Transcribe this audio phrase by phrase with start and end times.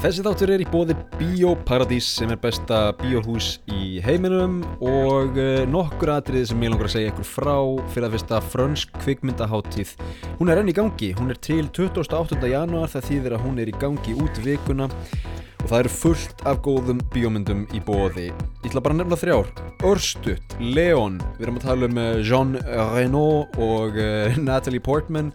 [0.00, 6.14] Þessi þáttur er í bóði Bíóparadís sem er besta bíóhús í heiminum og uh, nokkur
[6.14, 7.56] atriði sem ég langar að segja ykkur frá
[7.92, 9.92] fyrir að fyrsta frönsk kvikmyndaháttíð.
[10.38, 12.40] Hún er enn í gangi, hún er til 28.
[12.48, 16.64] janúar það þýðir að hún er í gangi út vikuna og það eru fullt af
[16.64, 18.30] góðum bíómyndum í bóði.
[18.64, 19.52] Ég ætla bara að nefna þrjár.
[19.84, 22.56] Örstut, Leon, við erum að tala um uh, Jean
[22.96, 23.26] Reno
[23.60, 25.34] og uh, Natalie Portman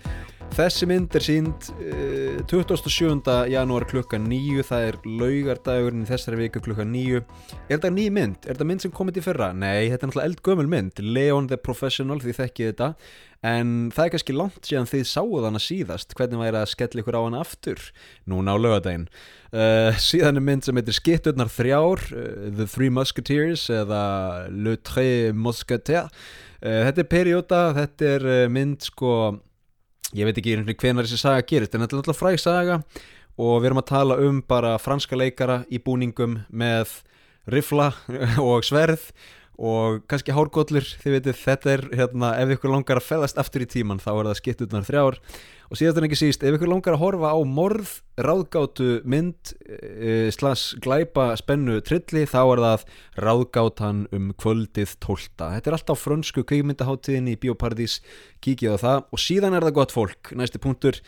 [0.56, 3.26] Þessi mynd er sínd uh, 27.
[3.52, 8.38] janúar klukka 9 það er laugardagurinn í þessari viku klukka 9 Er þetta ný mynd?
[8.46, 9.50] Er þetta mynd sem komið til fyrra?
[9.52, 11.02] Nei, þetta er náttúrulega eldgömmul mynd.
[11.04, 12.88] Leon the Professional, því þekkið þetta.
[13.52, 16.16] En það er kannski langt síðan þið sáuð hana síðast.
[16.16, 17.84] Hvernig væri að skella ykkur á hana aftur?
[18.32, 19.10] Núna á laugadaginn
[19.52, 24.06] uh, síðan er mynd sem heitir Skitturnar þrjár uh, The Three Musketeers eða
[24.56, 26.16] Le Tres Musketeers.
[26.64, 29.12] Uh, Þetta er perióta, þetta er mynd sko
[30.14, 32.80] ég veit ekki hvernig þessi saga gerist en þetta er náttúrulega fræg saga
[33.36, 37.00] og við erum að tala um bara franska leikara í búningum með
[37.52, 37.92] rifla
[38.50, 39.10] og sverð
[39.56, 43.70] og kannski hárgóllur, þið veitir þetta er hérna, ef ykkur langar að feðast aftur í
[43.72, 45.20] tíman þá er það skiptutnar þrjár.
[45.66, 50.30] Og síðast en ekki síst, ef ykkur langar að horfa á morð, ráðgátu, mynd e,
[50.36, 52.86] slas glæpa spennu trilli, þá er það
[53.26, 58.02] ráðgátan um kvöldið tólta þetta er alltaf frönsku kveikmyndaháttíðin í Bíóparadís,
[58.46, 59.10] kíkið á það.
[59.10, 61.02] Og síðan er það gott fólk, næsti punktur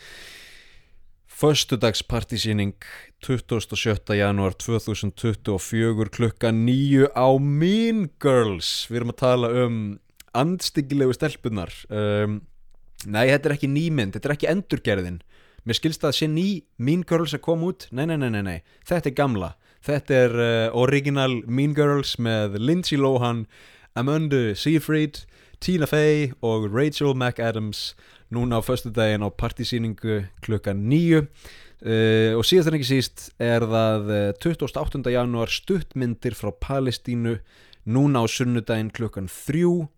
[1.38, 2.74] Föstudagspartísýning
[3.22, 4.16] 27.
[4.18, 8.88] janúar 2024 klukka nýju á Mean Girls.
[8.90, 9.76] Við erum að tala um
[10.34, 12.40] andstyggilegu stelpunar um,
[13.06, 15.20] Nei, þetta er ekki nýmynd, þetta er ekki endurgerðin.
[15.62, 16.48] Mér skilst það að sé ný
[16.82, 17.86] Mean Girls að koma út.
[17.94, 18.58] Nei, nei, nei, nei, nei.
[18.90, 19.54] þetta er gamla.
[19.86, 23.46] Þetta er uh, original Mean Girls með Lindsay Lohan,
[23.94, 25.22] Amanda Seyfried,
[25.62, 27.92] Tina Fey og Rachel McAdams
[28.34, 33.66] núna á förstu daginn á partysýningu klukka nýju uh, og síðast en ekki síst er
[33.68, 34.12] það
[34.42, 35.04] 28.
[35.14, 37.38] janúar stuttmyndir frá Palestínu
[37.88, 39.88] núna á sunnudaginn klukkan þrjú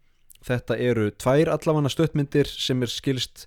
[0.46, 3.46] þetta eru tvær allafanna stuttmyndir sem er skilst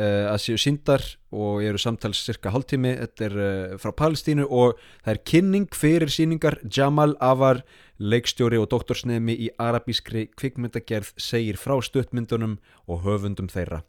[0.00, 5.12] að séu síndar og eru samtals cirka hálftími, þetta er uh, frá Palestínu og það
[5.14, 7.62] er kynning fyrir síningar Jamal Avar
[8.00, 12.56] Leikstjóri og doktorsnemi í arabískri kvikmyndagerð segir frá stuttmyndunum
[12.88, 13.82] og höfundum þeirra.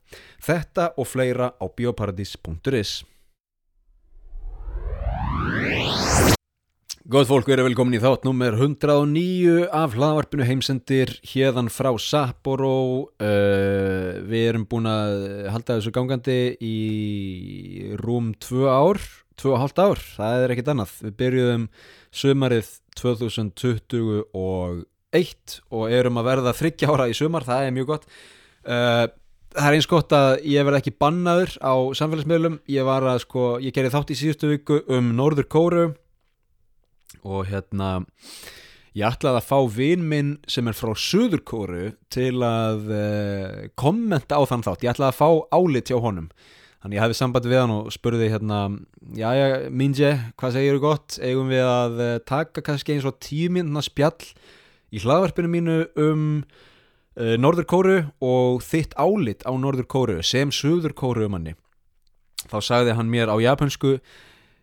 [0.43, 3.01] Þetta og fleira á bioparadís.is
[7.01, 13.09] Góð fólk, við erum velkomin í þátt nummer 109 af hlaðvarpinu heimsendir hérðan frá Sapporo.
[13.17, 19.01] Uh, Við erum búin að halda þessu gangandi í rúm 2 ár
[19.41, 20.93] 2,5 ár, það er ekkit annað.
[21.07, 21.63] Við byrjuðum
[22.21, 22.69] sömarið
[23.01, 28.05] 2021 og erum að verða þryggja ára í sömar, það er mjög gott.
[28.61, 29.09] Uh,
[29.51, 32.61] Það er eins gott að ég verði ekki bannaður á samfélagsmiðlum.
[32.71, 35.81] Ég var að sko, ég gerði þátt í síðustu viku um Norður Kóru
[37.23, 37.91] og hérna
[38.97, 44.39] ég ætlaði að fá vinn minn sem er frá Suður Kóru til að uh, kommenta
[44.39, 44.83] á þann þátt.
[44.83, 46.31] Ég ætlaði að fá álit hjá honum.
[46.81, 48.59] Þannig ég hefði samband við hann og spurði hérna
[49.17, 51.17] Já, já, Minje, hvað segir þú gott?
[51.21, 54.31] Eigum við að eh, taka kannski eins og tímindna spjall
[54.91, 56.23] í hlaðvarpinu mínu um
[57.19, 61.53] uh, Norður Kóru og þitt álit á Norður Kóru sem Suður Kóru um hanni
[62.49, 63.99] Þá sagði hann mér á japansku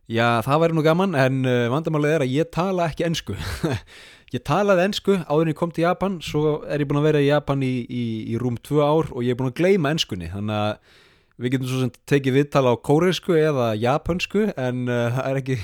[0.08, 3.36] Já, það væri nú gaman en uh, vandamálið er að ég tala ekki ennsku
[4.34, 7.20] Ég talaði ennsku áður en ég kom til Japan svo er ég búin að vera
[7.24, 10.28] í Japan í, í, í rúm 2 ár og ég er búin að gleyma ennskunni
[10.32, 10.98] þannig að
[11.38, 15.58] við getum svo sem tekið viðtala á kóresku eða japansku en uh, það er ekki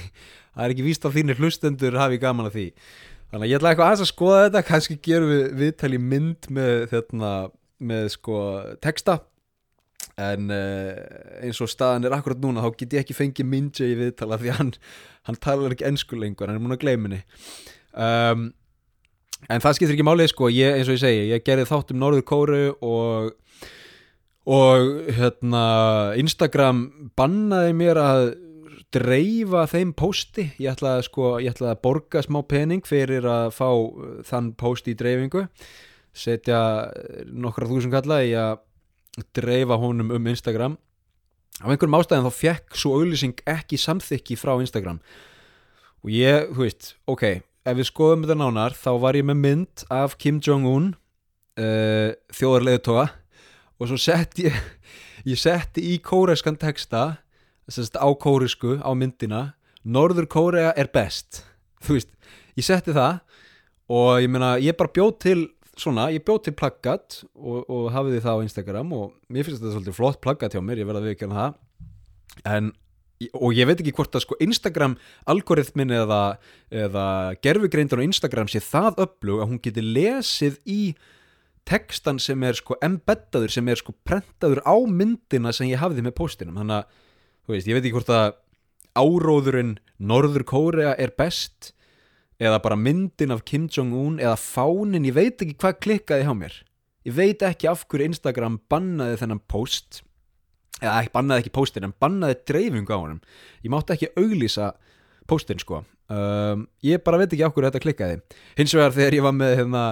[0.63, 2.67] ekki víst að þínir hlustendur hafi gaman að því.
[3.31, 6.75] Þannig að ég ætla eitthvað aðeins að skoða þetta kannski gerum við viðtali mynd með,
[6.93, 7.31] þérna,
[7.83, 8.43] með sko
[8.85, 9.19] texta
[10.21, 10.91] en uh,
[11.43, 14.53] eins og staðan er akkurat núna þá get ég ekki fengið myndja í viðtala því
[14.59, 14.75] hann,
[15.29, 17.23] hann talar ekki ennsku lengur hann er múin að gleyminni
[17.93, 18.53] um,
[19.49, 22.03] en það skiptir ekki málið sko ég, eins og ég segi, ég gerði þátt um
[22.03, 23.33] Norður Kóru og
[24.45, 25.67] og hérna
[26.21, 26.85] Instagram
[27.17, 28.25] bannaði mér að
[28.95, 33.69] dreifa þeim posti ég ætlaði, sko, ég ætlaði að borga smá pening fyrir að fá
[34.29, 35.47] þann posti í dreifingu.
[36.15, 36.61] Setja
[37.33, 38.61] nokkra þúsund kalla í að
[39.37, 40.77] dreifa honum um Instagram.
[41.63, 45.01] Af einhverjum ástæðin þá fekk svo auðlýsing ekki samþykki frá Instagram.
[46.05, 49.85] Og ég, þú veist, ok ef við skoðum þetta nánar þá var ég með mynd
[49.93, 53.07] af Kim Jong-un uh, þjóðarleðu tóa
[53.81, 54.57] og svo sett ég
[55.31, 57.23] ég setti í kóreskan texta
[57.73, 61.43] sest, á kóresku á myndina Norður Kórea er best.
[61.85, 62.13] Þú veist,
[62.57, 63.19] ég setti það
[63.93, 65.41] og ég meina, ég bara bjóð til
[65.81, 69.63] svona, ég bjóð til plaggat og, og hafið þið það á Instagram og mér finnst
[69.63, 71.61] þetta svolítið flott plaggat hjá mér, ég verði að viðkjörna það.
[72.55, 72.73] En
[73.39, 74.97] og ég veit ekki hvort að sko Instagram
[75.31, 76.37] algoritmin eða,
[76.75, 77.07] eða
[77.45, 80.81] gerfugreindan á Instagram sé það öflug að hún geti lesið í
[81.69, 86.17] tekstan sem er sko embeddaður sem er sko prentaður á myndina sem ég hafði með
[86.19, 86.99] postinum þannig að,
[87.47, 88.35] þú veist, ég veit ekki hvort að
[88.95, 91.73] áróðurinn Norður Kórea er best
[92.43, 96.57] eða bara myndin af Kim Jong-un eða fánin, ég veit ekki hvað klikkaði hjá mér.
[97.05, 100.03] Ég veit ekki af hverju Instagram bannaði þennan post
[100.81, 103.21] eða ekki bannaði ekki postin en bannaði dreifingu á honum.
[103.63, 104.73] Ég mátti ekki auglýsa
[105.31, 105.83] postin sko.
[106.11, 108.21] Um, ég bara veit ekki af hverju þetta klikkaði.
[108.59, 109.85] Hins vegar þegar ég var með hérna,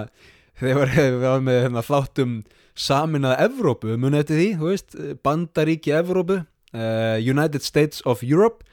[0.61, 2.35] þegar ég var með hérna, þáttum
[2.73, 8.65] saminaða Evrópu munið eftir því, þú veist, bandaríki Evrópu uh, United States of Europe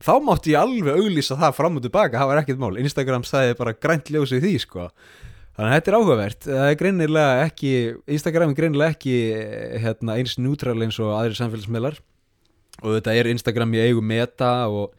[0.00, 2.76] þá mátti ég alveg auglýsa það fram og tilbaka, það var ekkert mál.
[2.80, 4.86] Instagram sagði bara grænt ljósið því sko.
[5.56, 6.46] Þannig að þetta er áhugavert.
[6.46, 7.72] Það er greinilega ekki,
[8.16, 9.16] Instagram er greinilega ekki
[9.82, 11.98] hérna, eins neutral eins og aðri samfélagsmiðlar.
[12.80, 14.94] Og þetta er Instagram í eigu Meta og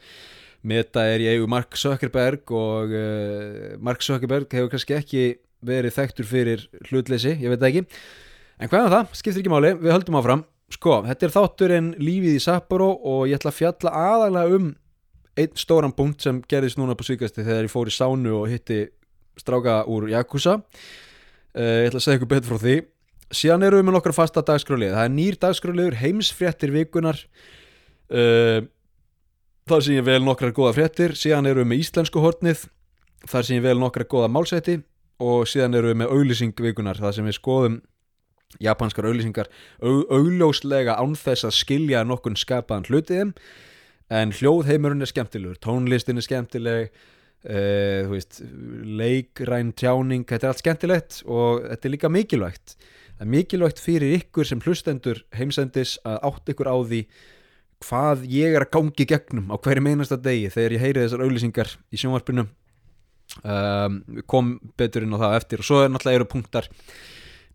[0.62, 5.24] Meta er í eigu Mark Zuckerberg og uh, Mark Zuckerberg hefur kannski ekki
[5.66, 7.82] verið þekktur fyrir hlutleysi, ég veit ekki.
[8.62, 10.46] En hvað er það, skiptir ekki máli, við höldum áfram.
[10.72, 14.70] Sko, þetta er þátturinn lífið í Sapporo og ég ætla að fjalla aðalega um
[15.40, 18.84] einn stóran punkt sem gerðist núna på síkasti þegar ég fór í sánu og hitti
[19.40, 22.76] stráka úr Jakusa uh, ég ætla að segja ykkur betur frá því.
[23.32, 27.22] Síðan eru við með nokkra fasta dagskrálið það er nýr dagskrálið, heimsfréttir vikunar
[28.12, 28.60] uh,
[29.72, 31.16] þar sem ég vel nokkra góða fréttir.
[31.16, 32.68] Síðan eru við með íslensku hortnið
[33.30, 34.82] þar sem ég vel nokkra góða málsætti
[35.22, 37.82] og síðan eru við með auglýsing vikunar þar sem við skoðum
[38.60, 39.48] japanskar auglýsingar
[39.82, 43.36] augljóslega ánþess að skilja nokkun skapaðan hlutiðum
[44.12, 46.90] en hljóðheimurinn er skemmtilegur tónlistin er skemmtileg
[47.48, 48.42] uh, veist,
[48.86, 52.76] leikræn tjáning, þetta er allt skemmtilegt og þetta er líka mikilvægt.
[53.16, 57.06] Það er mikilvægt fyrir ykkur sem hlustendur heimsendis að átt ykkur á því
[57.82, 61.72] hvað ég er að gangi gegnum á hverju meinasta degi þegar ég heyri þessar auglýsingar
[61.90, 62.46] í sjónvarpinu.
[63.48, 65.64] Um, kom betur inn á það eftir.
[65.64, 66.68] Og svo er náttúrulega eru punktar.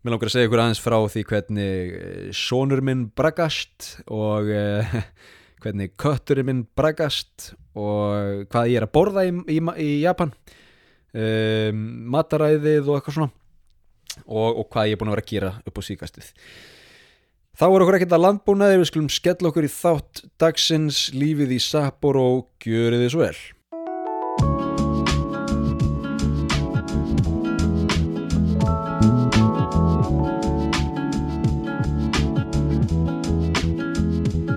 [0.01, 4.97] Mér langar að segja ykkur aðeins frá því hvernig sonur minn bragast og uh,
[5.63, 10.33] hvernig kötturinn minn bragast og hvað ég er að borða í, í, í Japan
[11.13, 11.83] um,
[12.13, 13.31] mataræðið og eitthvað svona
[14.25, 16.31] og, og hvað ég er búin að vera að gera upp á síkastið
[17.57, 21.61] þá er okkur ekkert að landbúnaði við skulum skella okkur í þátt dagsins lífið í
[21.63, 22.27] Sapporo
[22.63, 23.37] gjörið þið svo vel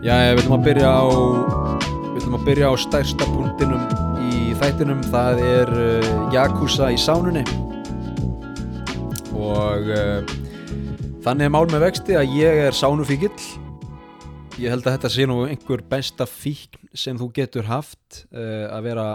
[0.01, 3.83] Já, við ætlum að byrja á við ætlum að byrja á stærsta punktinum
[4.25, 5.03] í þættinum.
[5.13, 7.43] Það er uh, Yakuza í sánunni.
[9.37, 10.33] Og uh,
[11.21, 13.35] þannig er mál með vexti að ég er sánufíkill.
[14.57, 18.89] Ég held að þetta sé nú einhver besta fíkn sem þú getur haft uh, að
[18.89, 19.07] vera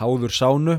[0.00, 0.78] háður sánu.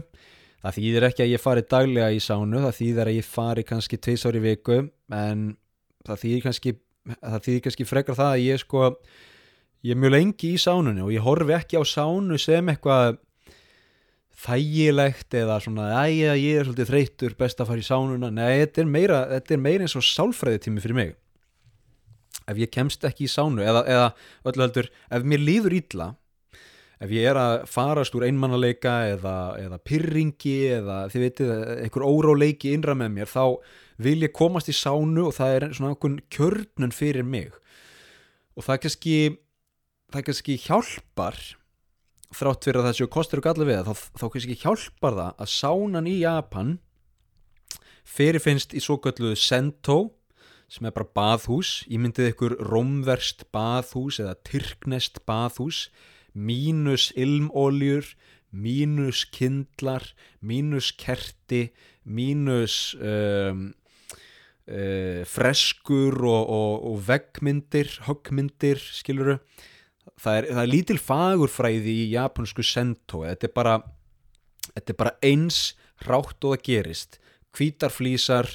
[0.65, 4.01] Það þýðir ekki að ég fari daglega í sánu það þýðir að ég fari kannski
[4.01, 4.81] tveisár í viku
[5.13, 5.47] en
[6.09, 6.77] það þýðir kannski
[7.15, 8.83] það þýðir kannski frekar það að ég sko
[9.85, 13.17] ég er mjög lengi í sánunni og ég horfi ekki á sánu sem eitthvað
[14.37, 18.29] þægilegt eða svona æja ég er svolítið þreytur best að fara í sánuna.
[18.29, 21.15] Nei þetta er meira, þetta er meira eins og sálfræði tími fyrir mig.
[22.47, 24.07] Ef ég kemst ekki í sánu eða, eða
[24.47, 26.11] öllu heldur ef mér líður ítla
[27.03, 31.51] ef ég er að farast úr einmannalega eða, eða pyrringi eða þið veitir
[31.83, 33.43] einhver óráleiki innra með mér þá
[33.97, 37.53] vil ég komast í sánu og það er svona okkur kjörnun fyrir mig.
[38.57, 39.15] Og það kannski
[40.13, 41.39] það kannski hjálpar
[42.35, 45.51] þrátt fyrir að það séu kostur og galli við þá, þá kannski hjálpar það að
[45.53, 46.77] sánan í Japan
[48.07, 49.97] fyrirfinnst í svo kalluðu Sento
[50.71, 55.87] sem er bara baðhús ég myndið ykkur romverst baðhús eða tyrknest baðhús
[56.35, 58.13] mínus ilmóljur
[58.51, 60.05] mínus kindlar
[60.43, 61.69] mínus kerti
[62.03, 63.71] mínus um,
[64.67, 69.39] uh, freskur og, og, og veggmyndir höggmyndir skiluru
[70.21, 73.23] það er, það er lítil fagurfræði í japansku sento.
[73.25, 73.75] Þetta er bara,
[74.73, 75.61] þetta er bara eins
[76.07, 77.19] rátt og það gerist.
[77.57, 78.49] Kvítarflísar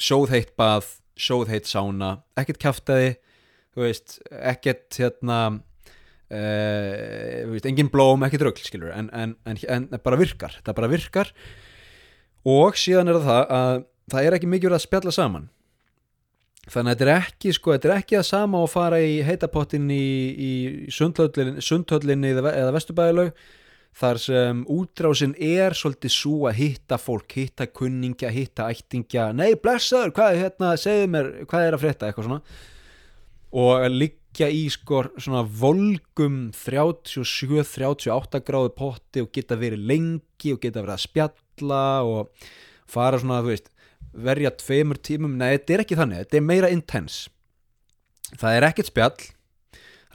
[0.00, 3.14] sjóðheitt bað, sjóðheitt sána ekkert kæftæði
[3.74, 10.60] ekkert hérna uh, veist, engin blóm, ekkert rögl skilur, en, en, en, en bara virkar
[10.62, 11.32] það bara virkar.
[12.44, 15.50] Og síðan er það að það er ekki mikið verið að spjalla saman.
[16.64, 19.90] Þannig að þetta er ekki sko, þetta er ekki að sama að fara í heitapottin
[19.92, 20.52] í, í
[20.94, 23.44] sundhöllinni eða, eða vesturbæðilaug
[23.94, 29.28] þar sem útrásin er svolítið svo að hitta fólk hitta kunningja, hitta ættingja.
[29.36, 32.58] Nei blessaður, hvað er hérna, segðu mér hvað er að frétta, eitthvað svona.
[33.54, 40.82] Og liggja í sko svona volgum 37-38 gráðu potti og geta verið lengi og geta
[40.82, 42.48] verið að spjalla og
[42.90, 43.70] fara svona, þú veist
[44.14, 47.30] verja tveimur tímum, nei, þetta er ekki þannig þetta er meira intense.
[48.34, 49.16] Það er ekkert spjall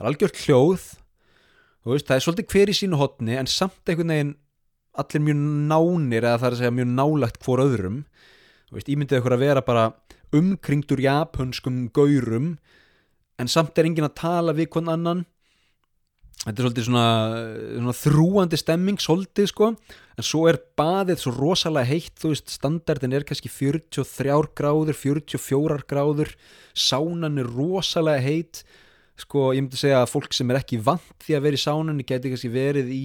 [0.00, 0.86] er algjört hljóð
[1.90, 4.36] veist, það er svolítið hver í sínu hotni en samt einhvern veginn
[5.00, 7.98] allir mjög nánir eða það er að segja mjög nálagt hvort öðrum.
[8.70, 9.84] Ímyndið ykkur að vera bara
[10.36, 12.54] umkringdur japanskum gaurum
[13.40, 15.22] en samt er engin að tala við hvern annan
[16.40, 17.06] þetta er svolítið svona,
[17.76, 19.70] svona þrúandi stemming svolítið sko.
[20.16, 25.84] En svo er baðið svo rosalega heitt þú veist standardin er kannski 43 gráður 44
[25.90, 26.32] gráður.
[26.72, 28.62] Sánan er rosalega heitt.
[29.20, 32.08] Sko ég myndi segja að fólk sem er ekki vant því að vera í sánunni
[32.08, 33.04] geti kannski verið í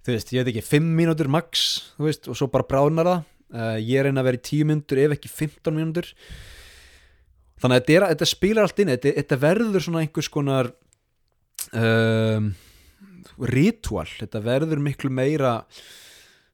[0.00, 3.28] þú veist ég veit ekki 5 mínútur max þú veist og svo bara bráðnar það.
[3.50, 6.10] Uh, ég reyna að vera í 10 mínútur ef ekki 15 mínútur.
[7.60, 10.70] Þannig að þetta, er, þetta spilar allt inn þetta, þetta verður svona einhvers konar
[11.78, 12.52] um,
[13.50, 15.60] ritual þetta verður miklu meira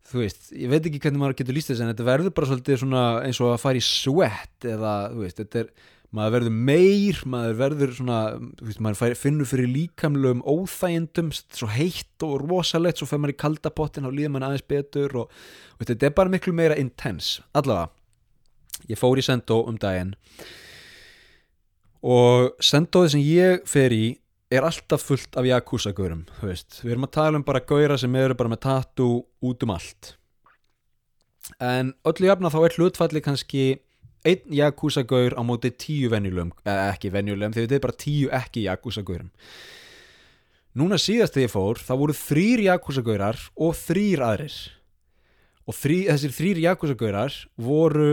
[0.06, 2.80] þú veist, ég veit ekki hvernig maður getur líst þess en þetta verður bara svolítið
[2.82, 5.70] svona eins og að fara í sweat eða þú veist, þetta er
[6.14, 8.18] maður verður meir, maður verður svona
[8.62, 14.06] veist, maður finnur fyrir líkamlegum óþægendum, svo heitt og rosalegt, svo fer maður í kaldapottin
[14.08, 15.34] og líður maður aðeins betur og
[15.80, 17.90] veist, þetta er bara miklu meira intense, allavega
[18.92, 20.14] ég fór í Sendó um daginn
[22.06, 24.04] og Sendóði sem ég fer í
[24.50, 28.52] er alltaf fullt af Yakuza-gaurum við erum að tala um bara gaura sem eru bara
[28.52, 30.14] með tattoo út um allt.
[31.62, 33.64] En öllu jafna þá er hlutfalli kannski
[34.26, 39.30] einn Yakuza-gaur á móti tíu venjulegum, eh, ekki venjulegum þetta er bara tíu ekki Yakuza-gaurum
[40.76, 44.56] núna síðast þegar ég fór þá voru þrýr Yakuza-gaurar og þrýr aðrir.
[45.66, 48.10] Og þrý, þessir þrýr Yakuza-gaurar voru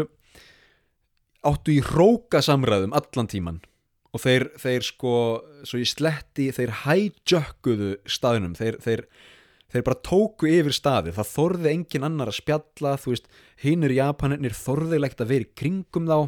[1.43, 3.59] áttu í hróka samræðum allan tíman
[4.13, 5.13] og þeir, þeir sko,
[5.65, 9.03] svo ég sletti þeir hæjökkuðu staðinum þeir, þeir,
[9.73, 13.27] þeir bara tóku yfir staði, það þorði engin annar að spjalla, þú veist,
[13.63, 16.19] hinnir japanir þorðilegt að vera í kringum þá.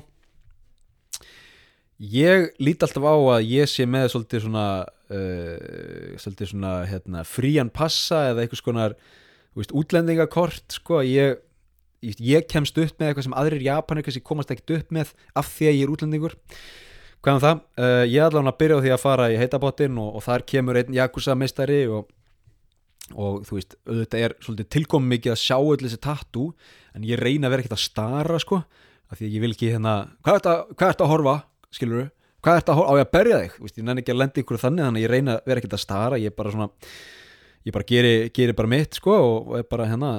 [2.12, 7.72] Ég líti alltaf á að ég sé með svolítið svona uh, svolítið svona hérna, frían
[7.72, 8.96] passa eða eitthvað skonar
[9.56, 11.38] veist, útlendingakort sko, ég,
[12.04, 15.70] ég kemst upp með eitthvað sem aðrir japanir kannski komast ekkert upp með af því
[15.70, 16.36] að ég er útlendingur
[17.26, 17.62] Hvað um það?
[17.74, 20.44] Uh, ég er allavega að byrja á því að fara í heitabottin og, og þar
[20.46, 22.12] kemur einn Jakusa meistari og,
[23.18, 26.44] og þú veist, auðvitað er svolítið tilkomið mikið að sjá öll þessi tattu
[26.94, 28.60] en ég reyna að vera ekkert að stara sko,
[29.10, 31.34] af því að ég vil ekki hérna hvað ert að, að horfa,
[31.74, 32.06] skilur þú?
[32.46, 33.56] Hvað ert að horfa, á ég að berja þig?
[33.66, 35.78] Vist, ég nenni ekki að lenda ykkur þannig, þannig að ég reyna að vera ekkert
[35.80, 36.68] að stara ég bara svona,
[37.66, 40.12] ég bara geri, geri bara mitt sko og er bara hérna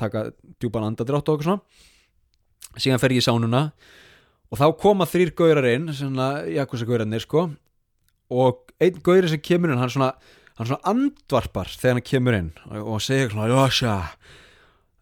[0.00, 3.66] taka djúpan andadrátt og okkur svona síðan fer ég í sánuna
[4.52, 5.90] og þá koma þrýr gaurar inn
[6.54, 7.48] Jakusa gaurarnir sko.
[8.34, 10.14] Og einn gauri sem kemur inn hann svona,
[10.58, 13.98] hann svona andvarpar þegar hann kemur inn og, segir svona Jósja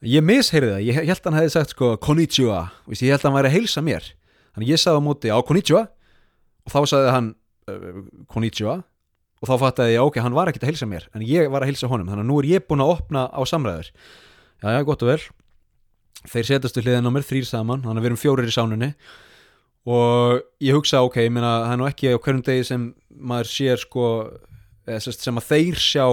[0.02, 3.36] ég misheyrði það, ég held að hann hefði sagt sko konnichiwa, ég held að hann
[3.36, 4.08] væri að heilsa mér.
[4.52, 5.84] Þannig ég sagði á móti á konnichiwa.
[6.66, 7.28] Og þá sagði hann
[7.70, 8.80] uh, konnichiwa.
[9.42, 11.72] Og þá fattaði ég ok, hann var ekkert að heilsa mér en ég var að
[11.72, 13.88] heilsa honum, þannig að nú er ég búin að opna á samræður.
[14.62, 15.22] Já já, gott og vel.
[16.30, 17.82] Þeir setastu hliðin á mér, þrýr saman.
[17.82, 18.92] Þannig að við erum fjórir í sánunni
[19.88, 23.50] og ég hugsa ok, ég meina það er nú ekki á hverjum degi sem maður
[23.50, 24.04] sér sko
[25.02, 26.06] sem að þeir sjá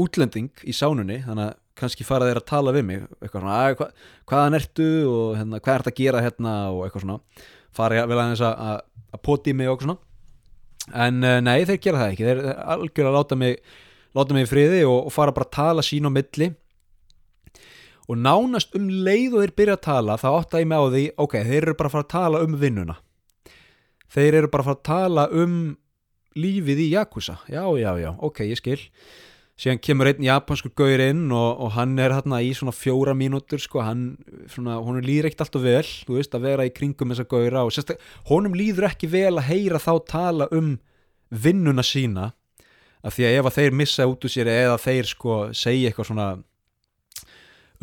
[0.00, 3.88] útlending í sánunni þannig að kannski fara þeir að tala við mig eitthvað svona, hva,
[4.28, 4.88] hvaðan ertu?
[5.08, 6.54] og hérna, hvað ert að gera hérna?
[6.72, 10.08] og eitthvað svona fara vel aðeins að, að poti mig og eitthvað svona.
[11.06, 12.42] En uh, nei, þeir gera það ekki þeir
[12.74, 13.58] algjörlega láta mig
[14.12, 16.50] láta mig í friði og, og fara bara að tala sín á milli
[18.12, 21.04] og nánast um leið og þeir byrja að tala þá átta ég með á því,
[21.24, 22.96] ok, þeir eru bara að fara að tala um vinnuna.
[24.12, 25.58] Þeir eru bara að fara að tala um
[26.36, 28.80] lífið í Yakuza, já, já, já ok, ég skil.
[29.62, 33.60] Síðan kemur einn japanskur gauður inn og, og hann er hérna í svona fjóra mínútur
[33.62, 34.06] sko, hann,
[34.50, 37.74] svona, honum líður ekkert alltaf vel þú veist, að vera í kringum þessa gauðra og
[37.76, 38.00] sérstak,
[38.30, 40.72] honum líður ekki vel að heyra þá tala um
[41.30, 42.30] vinnuna sína
[43.04, 46.10] af því að ef að þeir missa út úr sér eða þeir sko segja eitthvað
[46.10, 46.26] svona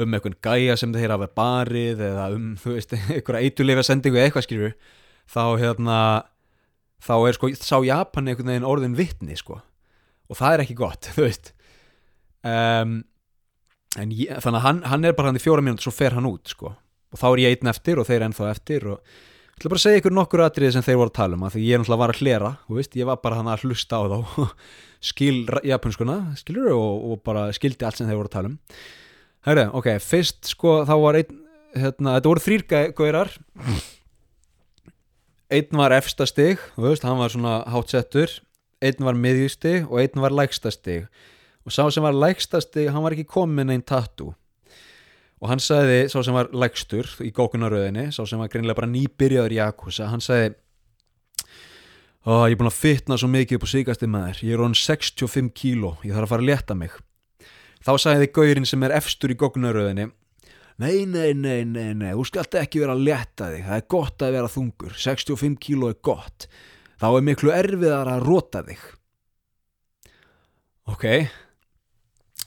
[0.06, 4.30] um einhvern gæja sem þeir hafa barið eða um, þú veist, einhverja eitulefa sendingu eða
[4.30, 4.74] eitthvað skilju
[5.30, 6.00] þá hérna
[7.04, 9.62] þá er sko, sá Japan einhvern veginn orðin vittni sko.
[10.30, 11.54] Og það er ekki gott, þú veist.
[12.46, 13.02] Um,
[14.00, 16.30] en ég, þannig að hann, hann er bara hann í fjóra mínúti svo fer hann
[16.30, 16.76] út sko.
[17.10, 19.86] Og þá er ég einn eftir og þeir ennþá eftir og ég ætla bara að
[19.88, 22.04] segja ykkur nokkur atriði sem þeir voru að tala um að því ég er náttúrulega
[22.04, 24.46] var að hlera, þú veist, ég var bara hann að hlusta á þá.
[25.10, 28.58] Skil japanskuna, skilur og, og bara skildi allt sem þeir voru að tala um
[29.48, 31.40] Herri, ok, fyrst sko þá var einn
[31.78, 32.66] hérna, þetta voru þrýr
[32.98, 33.32] gaurar.
[35.50, 38.36] Einn var efsta stig, þú veist, hann var svona hátsettur,
[38.84, 41.08] einn var miðjustig og einn var lægsta stig.
[41.66, 44.36] Og sá sem var lægsta stig, hann var ekki komin einn tattoo.
[45.40, 49.56] Og hann sagði, sá sem var lægstur í gókunaröðinni, sá sem var greinlega bara nýbyrjaður
[49.56, 50.58] í Akusa, hann sagði
[52.28, 54.76] Ó, ég er búin að fitna svo mikið upp á síkasti maður, ég er orðin
[54.76, 56.98] 65 kíló, ég þarf að fara að leta mig
[57.86, 60.10] þá sagði þið gaurinn sem er efstur í gókunaröðinni
[60.80, 64.24] Nei, nei, nei, nei, nei, þú skalt ekki vera að leta þig, það er gott
[64.24, 66.46] að vera þungur, 65 kíló er gott,
[67.02, 68.86] þá er miklu erfiðar að rota þig.
[70.88, 71.04] Ok,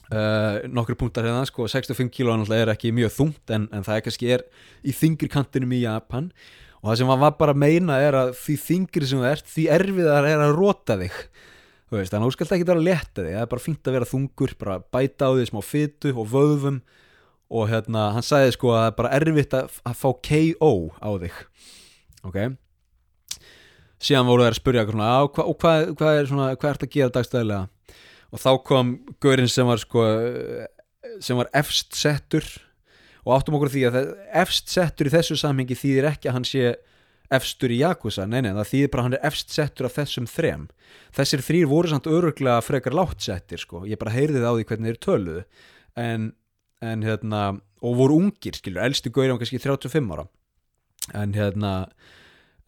[0.09, 4.05] uh, nokkru punktar hérna, sko, 65 kíló er ekki mjög þungt en, en það er
[4.07, 4.47] kannski er
[4.81, 6.33] í þingri kantinum í Japan.
[6.81, 10.25] Og það sem var bara meina er að því þingri sem þú ert, því erfiðar
[10.33, 11.21] er að rota þig.
[11.93, 14.79] Þannig að þú skalt ekki vera þig, það er bara fínt að vera þungur, bara
[14.93, 16.81] bæta á því smá fytu og vöðum
[17.53, 21.09] og hérna hann sagði sko að það er bara erfitt að, að fá KO á
[21.21, 21.39] þig.
[22.25, 22.39] Ok?
[24.03, 26.87] Síðan voru þær að spurja svona, á, hva, og hvað, hvað er svona, hvað ert
[26.87, 27.99] að gera dagstæðilega?
[28.33, 30.07] Og þá kom gaurinn sem var sko
[31.21, 32.47] sem var efst settur.
[33.23, 33.99] Og áttum okkur því að
[34.41, 36.73] efst settur í þessu samhengi þýðir ekki að hann sé
[37.33, 40.67] efstur í Yakuza, nei nei, það þýðir bara hann er efst settur af þessum þrem.
[41.15, 44.67] Þessir þrýr voru samt öruglega frekar látt settir sko, ég bara heyrði það á því
[44.69, 45.45] hvernig þeir töluðu.
[45.99, 46.31] En
[46.83, 47.41] en hérna,
[47.79, 50.25] og voru ungir skilur, elsti gaurið var kannski 35 ára.
[51.15, 51.71] En hérna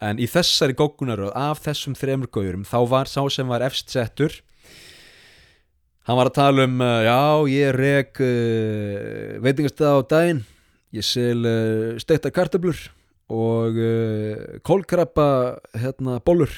[0.00, 4.40] en í þessari gókunaröð af þessum þremur gaurum, þá var sá sem var efst settur
[6.06, 7.20] hann var að tala um, uh, já,
[7.50, 10.42] ég reg uh, veitingastað á daginn
[10.94, 12.78] ég sel uh, steikta kartablur
[13.32, 15.28] og uh, kólkrabba
[15.74, 16.52] hérna, bólur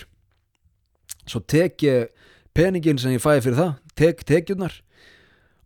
[1.29, 2.13] svo tek ég
[2.57, 4.77] peningin sem ég fæði fyrir það, tek tekjurnar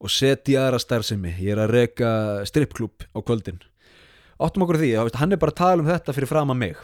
[0.02, 1.34] og setja í aðra starfsemi.
[1.38, 2.10] Ég er að reyka
[2.48, 3.60] strippklub á kvöldin.
[4.42, 6.80] Áttum okkur því, hann er bara að tala um þetta fyrir fram að mig.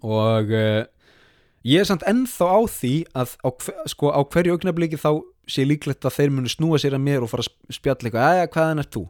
[0.00, 0.84] Og uh,
[1.68, 3.48] ég er samt ennþá á því að á,
[3.92, 7.30] sko, á hverju augnabliki þá sé líklegt að þeir munu snúa sér að mér og
[7.32, 9.04] fara að spjalla eitthvað, aðja hvaðan er þú?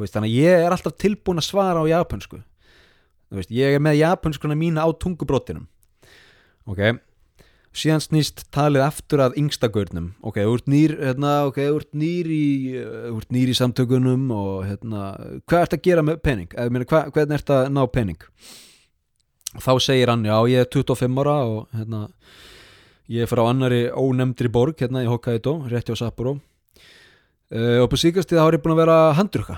[0.00, 2.38] þú veist, þannig að ég er alltaf tilbúin að svara á japansku
[3.38, 5.68] veist, ég er með japanskuna mína á tungubrótinum
[6.70, 6.98] ok.
[7.70, 12.32] Síðan snýst talið aftur að yngstagörnum ok, þú ert nýr, hérna, ok, þú ert nýr
[12.34, 12.46] í
[13.12, 15.12] ert nýr í samtökunum og hérna,
[15.46, 16.50] hvað ert að gera með pening?
[16.50, 18.28] Eða, hva, hvernig ert að ná pening?
[19.50, 22.04] Þá segir hann, já, ég er 25 ára og hérna
[23.10, 26.38] ég er frá annari ónemndri borg hérna í Hokkaido, rétti á Sapporo.
[27.50, 29.56] Uh, og på síkast þá er ég búin að vera handrukka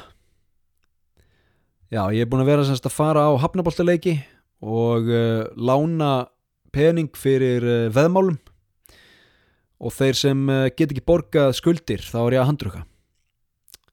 [1.92, 4.16] já, ég er búin að vera semst að fara á hafnaboltaleiki
[4.64, 6.12] og uh, lána
[6.72, 8.38] pening fyrir uh, veðmálum.
[9.82, 12.82] Og þeir sem uh, get ekki borgað skuldir þá er ég að handruka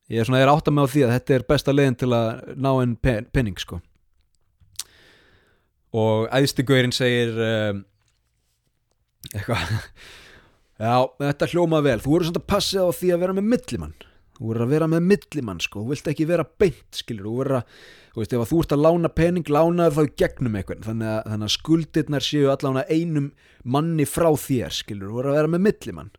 [0.09, 1.99] ég er svona, ég er átt að með á því að þetta er besta leginn
[2.01, 3.77] til að ná einn pen, penning sko.
[5.93, 7.35] Og æðstigaurin segir
[9.35, 9.69] eitthvað.
[10.79, 11.99] Já, þetta hljóma vel.
[12.01, 13.93] Þú eru svona að passa á því að vera með millimann
[14.39, 15.83] þú verður að vera með millimann sko.
[15.83, 17.27] Þú vilt ekki vera beint skilur.
[17.27, 17.73] Þú verður að,
[18.13, 21.11] þú veist, ef að þú ert að lána pening lánaður þá í gegnum eitthvað þannig
[21.11, 23.27] að, þannig að skuldirnar séu allavega einum
[23.75, 25.11] manni frá þér skilur.
[25.11, 26.13] Þú verður að vera með millimann.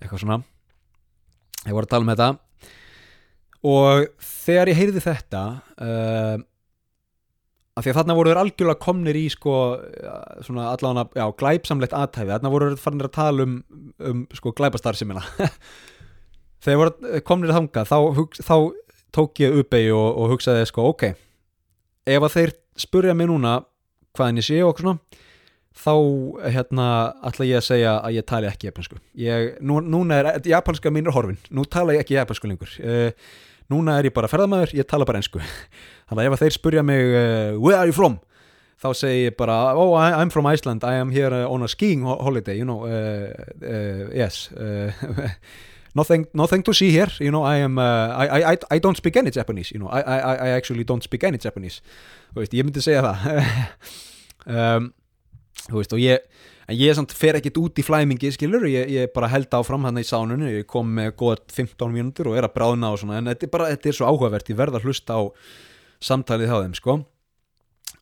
[0.00, 0.40] Eitthvað svona.
[1.62, 2.28] Ég voru að tala um þetta.
[3.66, 5.46] Og þegar ég heyrði þetta
[5.82, 6.44] uh,
[7.76, 9.56] af því að þarna voru þeir algjörlega komnir í sko
[10.46, 13.56] svona allavega, já, glæpsamlegt aðtæfi þarna voru þeir farinir að tala um,
[14.10, 15.24] um sko glæpastarsimina
[16.66, 17.96] þegar voru komnir að hanga þá,
[18.42, 18.56] þá
[19.16, 21.06] tók ég uppegi og, og hugsaði sko ok,
[22.10, 23.60] ef að þeir spurja mig núna
[24.16, 24.98] hvaðin ég sé og svona
[25.76, 25.94] þá
[26.54, 26.86] hérna
[27.28, 31.12] ætla ég að segja að ég tali ekki japansku ég, nú, núna er japanska mínur
[31.12, 31.36] horfin.
[31.52, 32.70] Nú tala ég ekki japansku lengur.
[32.80, 33.10] Uh,
[33.72, 35.42] núna er ég bara ferðamæður, ég tala bara einsku
[36.08, 38.18] þannig að ef þeir spurja mig uh, where are you from?
[38.76, 42.58] þá segi ég bara oh I'm from Iceland, I am here on a skiing holiday
[42.58, 44.50] you know uh, yes
[45.96, 49.16] nothing nothing to see here you know I am uh, I, I, I don't speak
[49.16, 51.80] any Japanese you know I, I, I actually don't speak any Japanese.
[52.34, 53.40] Þú veist ég myndi segja það.
[54.46, 54.92] Um,
[55.66, 56.20] þú veist og ég
[56.70, 59.98] en ég samt fer ekkit út í flæmingi skilur ég, ég bara held áfram hann
[59.98, 63.30] í sánunni ég kom með góða 15 mínútur og er að bráðna og svona en
[63.30, 65.22] þetta er bara þetta er svo áhugavert ég verða að hlusta á
[66.06, 66.96] samtalið á þeim sko.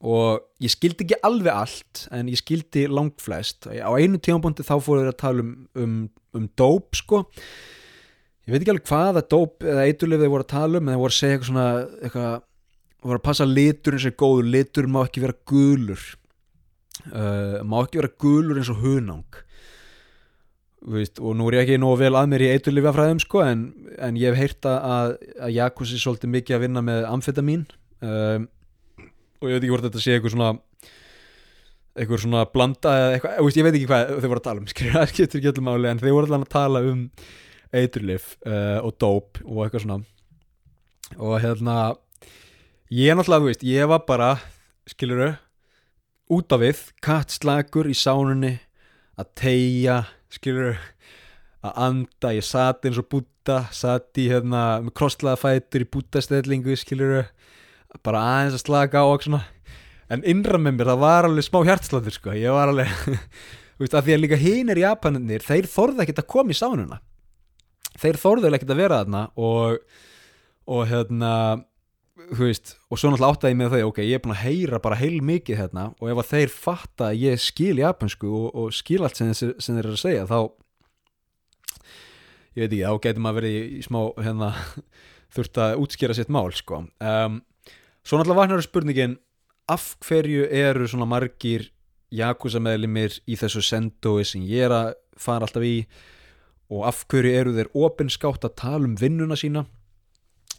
[0.04, 4.74] Og ég skildi ekki alveg allt en ég skildi langt flest á einu tímanbúndi þá
[4.82, 5.94] fóruður að tala um, um,
[6.36, 7.22] um dóp sko
[8.44, 11.02] ég veit ekki alveg hvaða dóp eða eiturlið þeir voru að tala um en þeir
[11.02, 11.68] voru að segja eitthvað svona
[12.00, 12.34] eitthvað,
[13.04, 14.50] voru að passa litur eins og góður.
[14.54, 16.04] Litur má ekki vera gulur.
[17.04, 19.40] Uh, má ekki vera gulur eins og hunang.
[20.84, 23.62] Veist, og nú er ég ekki nógu vel að mér í eiturlifjafræðum sko, en,
[24.04, 27.62] en ég hef heyrta að, að Jakobs er svolítið mikið að vinna með amfetamin
[28.04, 28.44] um,
[29.40, 30.50] og ég veit ekki hvort þetta sé eitthvað svona
[31.94, 35.10] einhver svona blanda eitthvað, ég, veit ekki hvað þau voru að tala um skilur, það
[35.14, 37.02] skiptir ekki öllum máli en þau voru allan að tala um
[37.74, 40.00] eiturlif uh, og dóp og eitthvað svona.
[41.18, 41.76] Og hérna
[42.92, 44.30] ég náttúrulega, þú veist, ég var bara
[44.88, 45.32] skiluru,
[46.34, 48.56] út af við kattslagur í sánunni
[49.20, 50.00] að tegja,
[50.32, 50.74] skiluru
[51.64, 57.24] að anda, ég sati eins og búta sati hérna með krosslaða fætur í bútastellingu, skiluru
[58.04, 59.44] bara aðeins að slaka á og svona.
[60.12, 62.90] En innra með mér það var alveg smá hjartsláttur sko, ég var alveg
[63.76, 66.58] þú veist, af því að líka hinn er Japanir þeir þorði ekkert að koma í
[66.58, 67.00] sánuna
[68.00, 69.78] þeir þorði ekkert að vera þarna og,
[70.70, 71.32] og hérna
[72.14, 74.98] þú veist, og svo náttúrulega áttaði með þau ok, ég er búin að heyra bara
[74.98, 79.02] heil mikið hérna og ef að þeir fatta að ég skil japansku og, og skil
[79.04, 80.38] allt sem, sem þeir eru að segja þá
[82.54, 84.52] ég veit ekki, þá getur maður verið í smá hérna,
[85.34, 86.84] þurft að útskýra sitt mál sko.
[87.02, 87.40] Um,
[88.06, 89.18] svo náttúrulega vaknar spurningin
[89.70, 91.70] af hverju eru svona margir
[92.14, 95.80] Jakusa meðlimir í þessu sendói sem ég er að fara alltaf í
[96.72, 99.66] og af hverju eru þeir opinskátt að tala um vinnuna sína?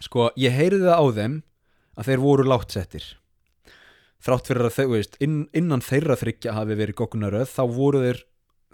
[0.03, 1.37] Sko, ég heyriði það á þeim
[1.95, 3.05] að þeir voru látsettir
[4.25, 8.21] þrátt fyrir að þau, veist, inn, innan þeirra þryggja hafi verið gokkunaröð þá voru þeir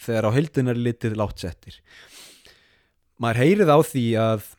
[0.02, 1.82] þegar á heildinar litið látsettir
[3.22, 4.50] maður heyriði á því að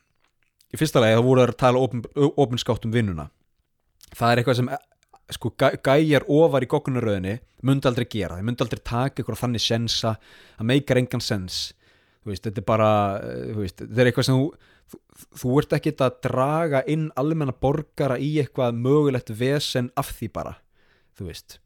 [0.73, 3.27] í fyrsta lagi þá voru þeir að tala opinskátt um vinnuna.
[4.13, 4.71] Það er eitthvað sem
[5.33, 10.15] sko gæjar ofar í goggunaröðinni myndi aldrei gera, þeir myndi aldrei taka eitthvað þannig sensa,
[10.57, 11.59] það meikar engan sens
[12.27, 12.91] veist, þetta er bara
[13.23, 14.47] eh, veist, þetta er eitthvað sem þú
[15.39, 20.57] þú, ert ekki að draga inn almenna borgara í eitthvað mögulegt vesen af því bara
[21.17, 21.59] þú veist.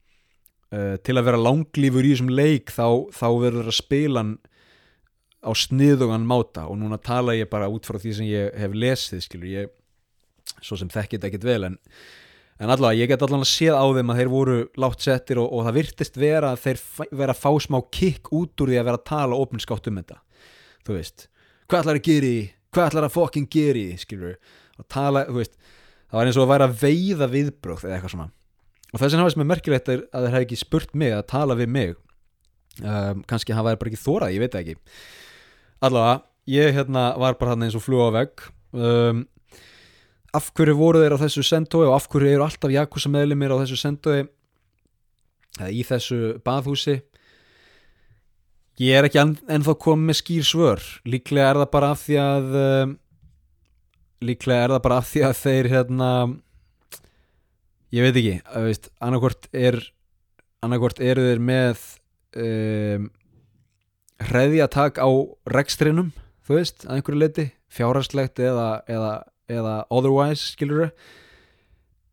[0.67, 4.23] Uh, til að vera langlífur í þessum leik þá, þá verður að spila
[5.39, 6.67] á sniðugan máta.
[6.67, 9.51] Og núna tala ég bara út frá því sem ég hef lesið skilur.
[9.53, 9.75] Ég,
[10.59, 11.77] svo sem þekkit ekkit vel en
[12.57, 15.67] en allavega ég get allavega séð á þeim að þeir voru látt settir og, og
[15.67, 16.79] það virtist vera að þeir
[17.19, 20.17] vera að fá smá kikk út úr því að vera að tala opinskátt um þetta
[20.87, 21.27] þú veist,
[21.67, 22.39] hvað ætlar að gera í
[22.77, 24.35] hvað ætlar að fokkin gera í, skilur
[24.77, 25.55] og tala, þú veist,
[26.07, 28.27] það var eins og að væra veiða viðbröð eða eitthvað svona.
[28.93, 31.57] Og þess vegna hafa sem er merkilegt að þeir hafi ekki spurt mig að tala
[31.59, 31.95] við mig.
[32.77, 34.75] Um, kannski hann væri bara ekki þórað, ég veit ekki.
[35.87, 36.21] Allavega,
[36.53, 38.45] ég hérna var bara hann eins og flú á vegg.
[38.77, 39.25] Um,
[40.37, 43.61] af hverju voru þeir á þessu sendói og af hverju eru alltaf Jakusa meðlumir á
[43.63, 44.19] þessu sendói
[45.57, 46.99] eða í þessu baðhúsi
[48.81, 50.87] ég er ekki ennþá komið með skýr svör.
[51.07, 52.95] Líklega er það bara af því að um,
[54.27, 56.09] líklega er það bara af því að þeir hérna
[57.95, 59.79] ég veit ekki, að veist annarkort er
[60.65, 61.85] annarkort eru þeir með
[62.41, 63.09] um,
[64.27, 65.09] hreðjatak á
[65.53, 66.11] rekstrinum
[66.47, 69.11] þú veist, að einhverju leiti fjárhastlegt eða, eða
[69.51, 70.91] eða otherwise, skilur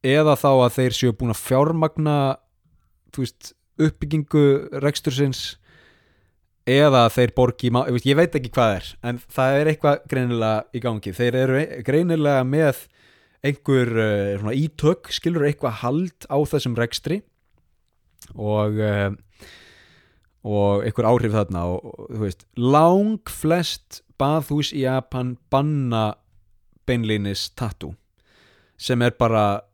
[0.05, 2.17] eða þá að þeir séu búin að fjármagna
[3.17, 4.45] veist, uppbyggingu
[4.83, 5.55] rekstursins
[6.65, 7.71] eða þeir borgi
[8.05, 12.45] ég veit ekki hvað er, en það er eitthvað greinilega í gangi, þeir eru greinilega
[12.49, 12.87] með
[13.45, 17.21] einhver uh, ítök, skilur eitthvað hald á þessum rekstri
[18.33, 19.13] og uh,
[20.45, 26.15] og einhver áhrif þarna og, og þú veist, lang flest bathús í Japan banna
[26.89, 27.95] beinleinis tattoo
[28.81, 29.65] sem er bara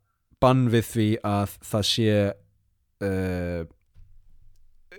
[0.41, 3.63] bann við því að það sé uh,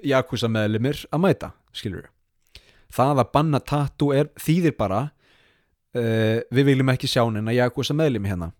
[0.01, 2.09] Yakuza meðlumir að mæta, skilur
[2.91, 8.31] það að banna tattoo er, þýðir bara uh, við viljum ekki sjá neina Yakuza meðlumi
[8.31, 8.51] hérna.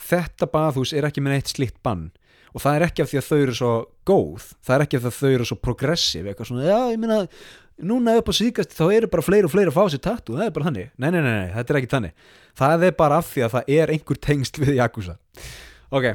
[0.00, 2.08] Þetta bathús er ekki með neitt slikt bann
[2.50, 3.72] og það er ekki af því að þau eru svo
[4.08, 6.98] góð það er ekki af því að þau eru svo progressiv eitthvað svona, já ég
[6.98, 7.18] minna
[7.90, 10.48] núna upp á síkast þá eru bara fleiri og fleiri að fá sér tattu það
[10.48, 12.24] er bara þannig, nei, nei, nei, nei, þetta er ekki þannig.
[12.60, 15.14] Það er bara af því að það er einhver tengst við Jakusa
[15.90, 16.08] ok,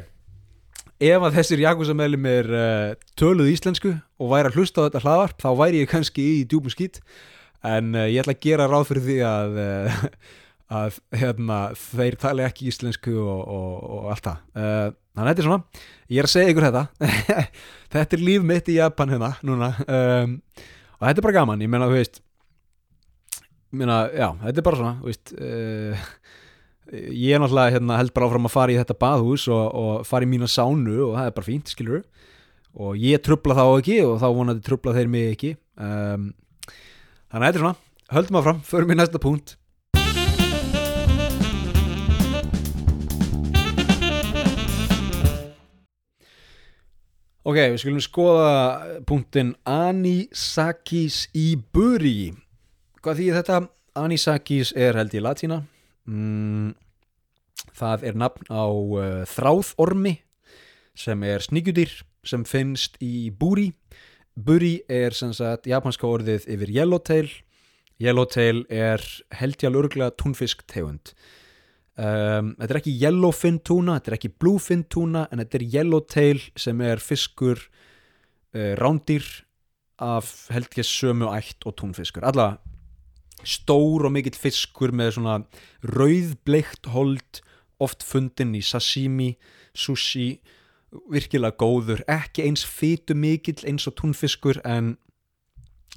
[1.03, 5.03] ef að þessir Jakusa meðlum er uh, töluð íslensku og væri að hlusta á þetta
[5.03, 7.01] hlaðvarp þá væri ég kannski í djúbum skýt
[7.65, 9.97] en uh, ég ætla að gera ráð fyrir því að uh,
[10.75, 14.39] að hérna, þeir tala ekki íslensku og, og, og allt það.
[14.55, 16.81] Þannig að þetta er svona, ég er að segja ykkur þetta.
[17.95, 19.69] Þetta er líf mitt í Japan hérna núna.
[19.85, 20.33] Um,
[20.97, 22.17] og þetta er bara gaman, ég menna, þú veist
[23.75, 25.33] menna, já, þetta er bara svona þú veist
[26.93, 30.27] ég er náttúrulega hérna, held bara áfram að fara í þetta baðhús og, og fara
[30.27, 32.03] í mína sánu og það er bara fínt, skilur
[32.75, 35.53] og ég trubla þá ekki og þá vonandi trubla þeir mig ekki.
[35.79, 36.31] Um,
[37.31, 37.77] þannig að þetta er svona,
[38.17, 39.55] höldum áfram förum við næsta punkt.
[47.45, 48.53] Ok, við skulum skoða
[49.05, 52.33] punktin Anisakis í buri
[53.05, 53.59] Hvað þýðir þetta?
[54.01, 55.59] Anisakis er held í latína
[56.05, 56.73] mm,
[57.75, 60.19] Það er nafn á uh, þráðormi
[60.95, 61.91] sem er sníkjudýr
[62.25, 63.73] sem finnst í búri.
[64.35, 67.27] Buri er sem sagt japanska orðið yfir yellowtail.
[67.99, 69.03] Yellowtail er
[69.35, 71.13] held ég alveg örgulega túnfisk tegund
[71.95, 76.41] um, þetta er ekki yellowfin túna þetta er ekki bluefin túna en þetta er yellowtail
[76.59, 79.23] sem er fiskur uh, rándýr
[80.03, 82.25] af held ég sömu ætt og túnfiskur.
[82.27, 82.57] Alla
[83.43, 85.39] stór og mikill fiskur með svona
[85.83, 87.41] rauðbleikt hold
[87.83, 89.33] oft fundin í sashimi
[89.75, 90.37] sushi
[91.11, 94.95] virkilega góður, ekki eins fytu mikill eins og túnfiskur en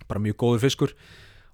[0.08, 0.94] bara mjög góður fiskur.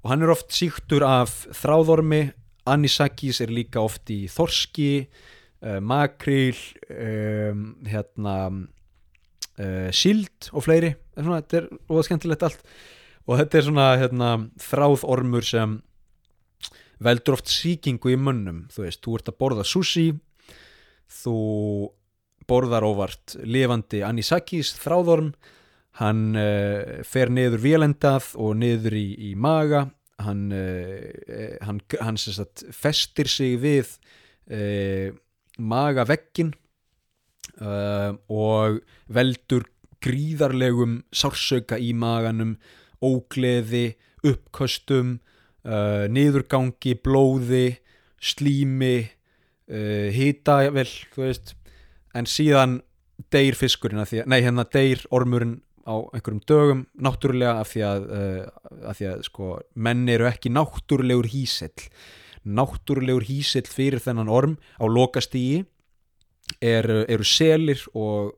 [0.05, 2.29] Og hann er oft síktur af þráðormi,
[2.69, 6.57] anisakis er líka oft í þorski uh, makril
[6.89, 10.95] um, hérna uh, sild og fleiri.
[11.17, 12.65] Þetta er óða skemmtilegt allt
[13.25, 15.79] og þetta er svona hérna, þráðormur sem
[17.05, 20.07] veldur oft síkingu í munnum þú veist, þú ert að borða sushi
[21.23, 21.37] þú
[22.49, 25.33] borðar óvart lifandi anisakis þráðorm
[26.01, 29.87] hann uh, fer niður vélendað og niður í, í maga
[30.23, 33.97] hann, uh, hann, hann sagt, festir sig við
[34.51, 35.15] uh,
[35.59, 36.55] magaveggin
[37.55, 38.81] og
[39.15, 39.63] veldur
[40.03, 42.57] gríðarlegum sársauka í maganum
[43.05, 43.87] ógleði,
[44.25, 45.19] uppköstum
[45.65, 47.79] niðurgangi, blóði
[48.21, 49.07] slími
[50.13, 51.55] hita vel, þú veist.
[52.13, 52.83] En síðan
[53.33, 57.83] deyr fiskurinn að því að, nei hérna deyr ormurinn á einhverjum dögum náttúrulega af því
[57.87, 61.89] að, uh, af því að sko, menn eru ekki náttúrulegur hísill
[62.45, 65.65] náttúrulegur hísill fyrir þennan orm á lokastígi
[66.61, 68.35] eru, eru selir og,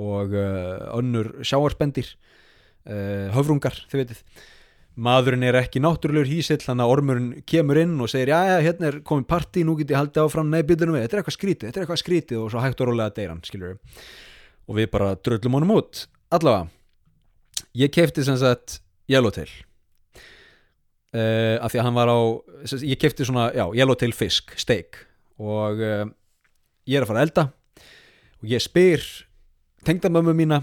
[0.00, 2.14] og uh, önnur sjáarspendir
[2.86, 4.22] uh, höfrungar, þið veitir
[4.98, 8.96] maðurinn er ekki náttúrulegur hísill þannig að ormurinn kemur inn og segir já hérna er
[9.06, 11.78] komið partí, nú get ég haldið áfram nei byrjunum við, þetta er eitthvað skrítið, þetta
[11.78, 14.00] er eitthvað skrítið og svo hægt og rólega deyran, skiljur við
[14.68, 16.04] og við bara dröllum honum út.
[16.34, 16.68] Allavega,
[17.80, 19.48] ég kefti sem sagt Yellowtail.
[21.08, 22.18] Uh, af því að hann var á
[22.84, 25.00] ég kefti svona, já, Yellowtail fisk steak.
[25.40, 26.04] Og uh,
[26.84, 27.46] ég er að fara að elda.
[28.42, 29.06] Og ég spyr
[29.88, 30.60] tengdamömmu mína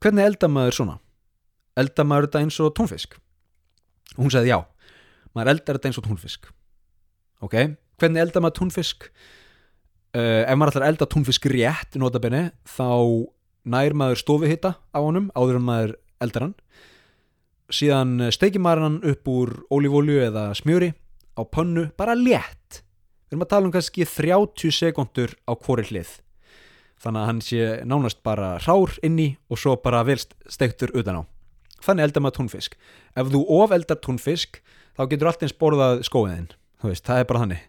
[0.00, 0.98] hvernig elda maður svona
[1.82, 3.18] elda maður þetta eins og tónfisk
[4.16, 4.58] og hún sagði já,
[5.36, 6.48] maður eldar þetta eins og túnfisk.
[7.44, 7.56] Ok,
[8.00, 9.10] hvernig eldar maður túnfisk?
[10.10, 12.90] Uh, ef maður ætlar að elda túnfisk rétt notabenni, þá
[13.70, 16.56] nær maður stofuhitta á honum áður en maður eldar hann.
[17.70, 20.90] Síðan steikir maður hann upp úr ólífólju eða smjöri
[21.38, 22.82] á pönnu, bara létt.
[23.30, 26.16] Við erum að tala um kannski 30 sekundur á hvori hlið.
[27.00, 30.18] Þannig að hann sé nánast bara rár inni og svo bara vel
[30.50, 31.39] steiktur utan á
[31.84, 32.78] þannig eldar maður túnfisk.
[33.16, 34.60] Ef þú ofeldar túnfisk
[34.96, 36.50] þá getur allt eins borðað skóiðin
[36.88, 37.66] veist, það er bara þannig.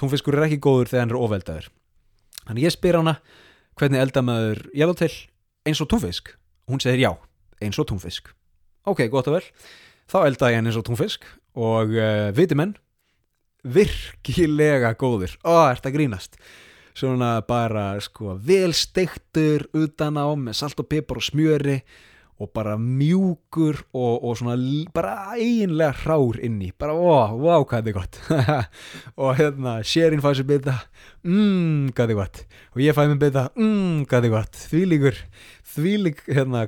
[0.00, 1.70] Túnfiskur er ekki góður þegar hann er ofeldaður.
[2.46, 3.16] Þannig ég spyr hana
[3.78, 5.12] hvernig eldar maður yellowtail
[5.68, 6.32] eins og túnfisk?
[6.70, 7.10] Hún segir já,
[7.62, 8.32] eins og túnfisk.
[8.88, 9.44] Ok, gott og vel.
[10.10, 11.26] Þá elda ég hann eins og túnfisk
[11.58, 12.74] og uh, viti menn
[13.60, 16.38] virkilega góður ó, er þetta grínast?
[16.96, 21.80] Svona bara sko velsteiktur utan á með salt og pipar og smjöri
[22.40, 24.54] og bara mjúkur og, og svona
[24.94, 26.70] bara eiginlega hrár inni.
[26.72, 28.20] Bara ó, wow, hvað er þetta gott.
[29.20, 30.76] Og hérna, sérinn fæði sér bita.
[31.26, 32.40] Mmm, hvað er þetta gott.
[32.72, 34.60] Og ég fæði mér bita, mmm, hvað er þetta gott.
[34.70, 35.18] Þvílíkur,
[35.74, 36.62] þvílík hérna,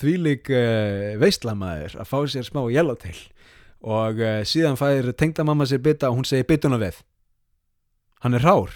[0.00, 3.20] þvílík uh, veistlamæður að fá sér smá yellowtail
[3.80, 6.98] og uh, síðan fæðir tengdamamma sér bita og hún segir bituna við.
[8.26, 8.74] Hann er hrár.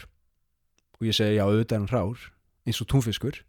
[0.95, 2.25] Og ég segi já, auðvitað er hann hrár.
[2.65, 3.43] Eins og túnfiskur.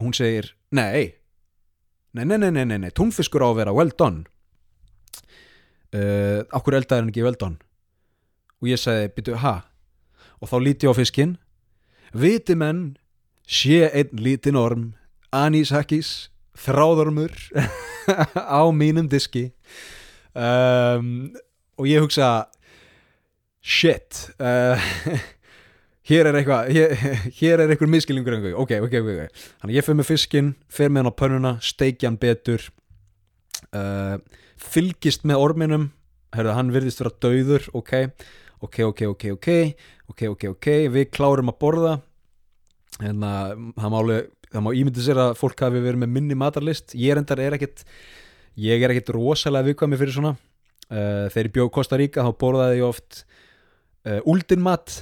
[0.00, 1.19] Og hún segir, nei
[2.12, 4.24] Nei, nei, nei, nei, nei, túnfiskur á að vera well done.
[5.94, 7.60] Uh, Akkur eldaði hann ekki well done?
[8.60, 9.54] Og ég sagði, byrju, ha?
[10.42, 11.36] Og þá líti ég á fiskinn.
[12.10, 12.96] Viti menn
[13.46, 14.88] sé einn lítinn orm
[15.34, 17.32] anísakis, þráðormur
[18.58, 19.50] á mínum diski.
[20.34, 21.30] Um,
[21.78, 22.50] og ég hugsa
[23.62, 24.78] shit uh,
[26.10, 26.92] hér er eitthvað hér,
[27.40, 29.46] hér er eitthvað miskilningur ok, ok, ok, ok.
[29.62, 32.66] Þannig ég fyrir með fiskinn, fyrir með hann á pönnuna steikja hann betur.
[33.70, 34.18] Uh,
[34.60, 35.88] fylgist með orminum.
[36.34, 37.94] Herðu, hann virðist vera dauður ok,
[38.66, 39.50] ok, ok, ok ok,
[40.12, 40.70] ok, ok, ok.
[40.94, 41.96] Við klárum að borða.
[43.00, 43.32] Hérna,
[43.78, 43.94] það
[44.66, 47.84] má, ímynda sér að fólk hafi verið með minni matarlist ég er endar, er ekkit
[48.60, 50.34] ég er ekkit rosalega viðkvæmi fyrir svona.
[50.90, 53.20] Uh, þegar ég bjóð Kosta Ríka þá borðaði ég oft
[54.08, 55.00] uh, úldin mat.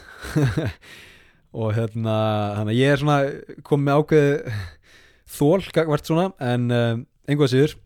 [1.58, 2.14] Og hérna
[2.58, 3.18] þannig að ég er svona
[3.66, 4.32] komið með ákveð
[5.38, 7.76] þól, hvert svona en uh, einhvað síður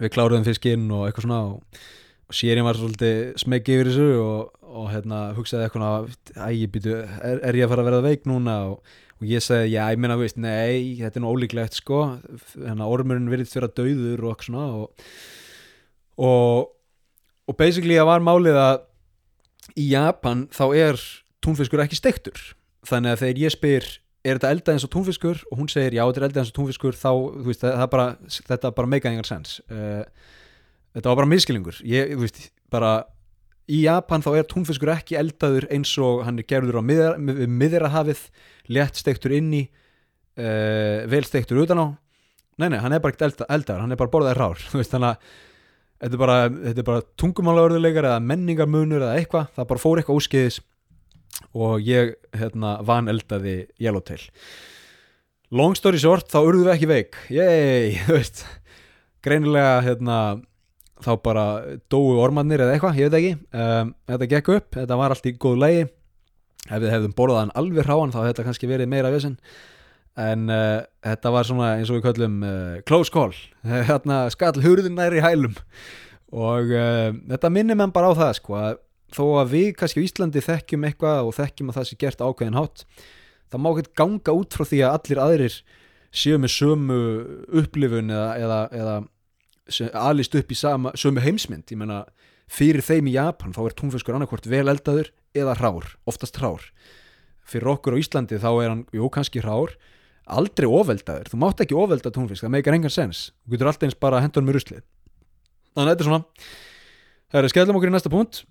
[0.00, 1.84] við kláruðum fiskinn og eitthvað svona og,
[2.30, 6.10] og sérinn var svolítið smeggi yfir þessu og, og hérna hugsaði eitthvað
[6.46, 8.56] æg, býtu, er, er ég að fara að vera veik núna?
[8.70, 12.04] Og, og ég sagði, já, ég minna, veist, nei þetta er nú ólíklegt, sko.
[12.56, 14.68] Hérna ormurinn virðist vera döður og eitthvað svona
[16.20, 16.70] og,
[17.50, 18.86] og basically að var málið að
[19.78, 21.02] í Japan þá er
[21.44, 22.40] túnfiskur ekki steiktur.
[22.88, 23.88] Þannig að þegar ég spyr
[24.20, 25.40] er þetta eldað eins og túnfiskur?
[25.50, 27.10] Og hún segir já þetta er eldað eins og túnfiskur þá
[27.46, 28.06] veist, bara,
[28.50, 30.04] þetta bara meika engar sens uh,
[30.96, 32.92] þetta var bara miskilingur ég, þú veist, bara
[33.70, 38.24] í Japan þá er túnfiskur ekki eldaður eins og hann er gerður á miðrahafið
[38.74, 41.86] létt steiktur inni uh, vel steiktur utan á.
[42.60, 45.38] Nei, nei, hann er bara eldaður, hann er bara borðað rár veist, þannig að
[46.00, 50.60] þetta er bara, bara tungumálaörðuleikar eða menningarmunur eða eitthvað, það bara fór eitthvað óskiðis
[51.56, 54.20] og ég hérna, van eldaði Yellowtail
[55.50, 57.18] long story short, þá urðum við ekki veik.
[57.34, 57.96] Yey,
[59.24, 60.18] greinilega hérna
[61.00, 61.44] þá bara
[61.90, 63.32] dói ormannir eða eitthvað, ég veit ekki.
[63.56, 65.82] Um, þetta gekk upp, þetta var allt í góð lægi
[66.68, 69.38] ef við hefðum borðað hann alveg hráan þá hefði þetta kannski verið meira vissin
[70.20, 73.34] en uh, þetta var svona eins og við kallum uh, close call.
[73.88, 75.56] Hérna skall hurðin næri hælum.
[76.30, 78.80] Og uh, þetta minnir mann bara á það sko að
[79.10, 82.58] þó að við kannski á Íslandi þekkjum eitthvað og þekkjum að það sé gert ákveðin
[82.60, 82.84] hátt
[83.50, 85.56] það má ekki ganga út frá því að allir aðrir
[86.14, 86.98] séu með sömu
[87.60, 91.66] upplifun eða, eða, eða alist upp í sama, sömu heimsmynd.
[91.70, 92.04] Ég menna
[92.50, 96.64] fyrir þeim í Japan þá er túnfiskur annarkvort vel eldaður eða rár, oftast rár
[97.50, 99.74] fyrir okkur á Íslandi þá er hann, jú kannski rár
[100.38, 103.98] aldrei ofveldaður, þú mátt ekki ofvelda túnfisk það meikar engan sens, þú getur alltaf eins
[103.98, 104.84] bara að henda hann með ruslið.
[105.74, 106.24] Þannig að þetta er svona.
[107.30, 108.44] Það er skellum okkur í næsta punkt.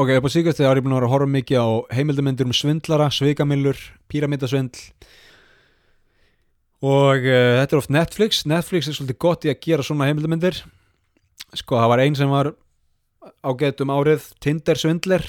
[0.00, 2.54] Ok, upp á þegar ég er búin að vera að horfa mikið á heimildamindur um
[2.56, 4.84] svindlara, svikamillur píramidasvindl.
[6.80, 8.44] Og uh, þetta er oft Netflix.
[8.48, 10.62] Netflix er svolítið gott í að gera svona heimildamindir
[11.58, 12.52] sko, það var einn sem var
[13.44, 15.24] ágætum árið Tinder Svindler.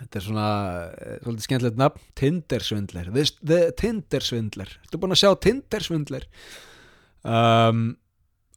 [0.00, 0.50] Þetta er svona
[0.94, 3.10] eh, svolítið skemmtilegt nafn Tinder Svindler.
[3.14, 4.72] The, the Tinder Svindler.
[4.88, 6.26] Þú er búin að sjá Tinder Svindler?
[7.20, 7.84] Um,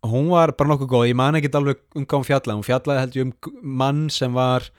[0.08, 1.10] hún var bara nokkuð góð.
[1.12, 2.58] Ég man ekki alveg um hvað hún fjallaði.
[2.60, 4.70] Hún fjallaði held ég um mann sem var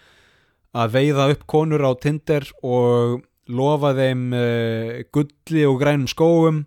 [0.75, 6.64] að veiða upp konur á Tinder og lofa þeim uh, gulli og grænum skóum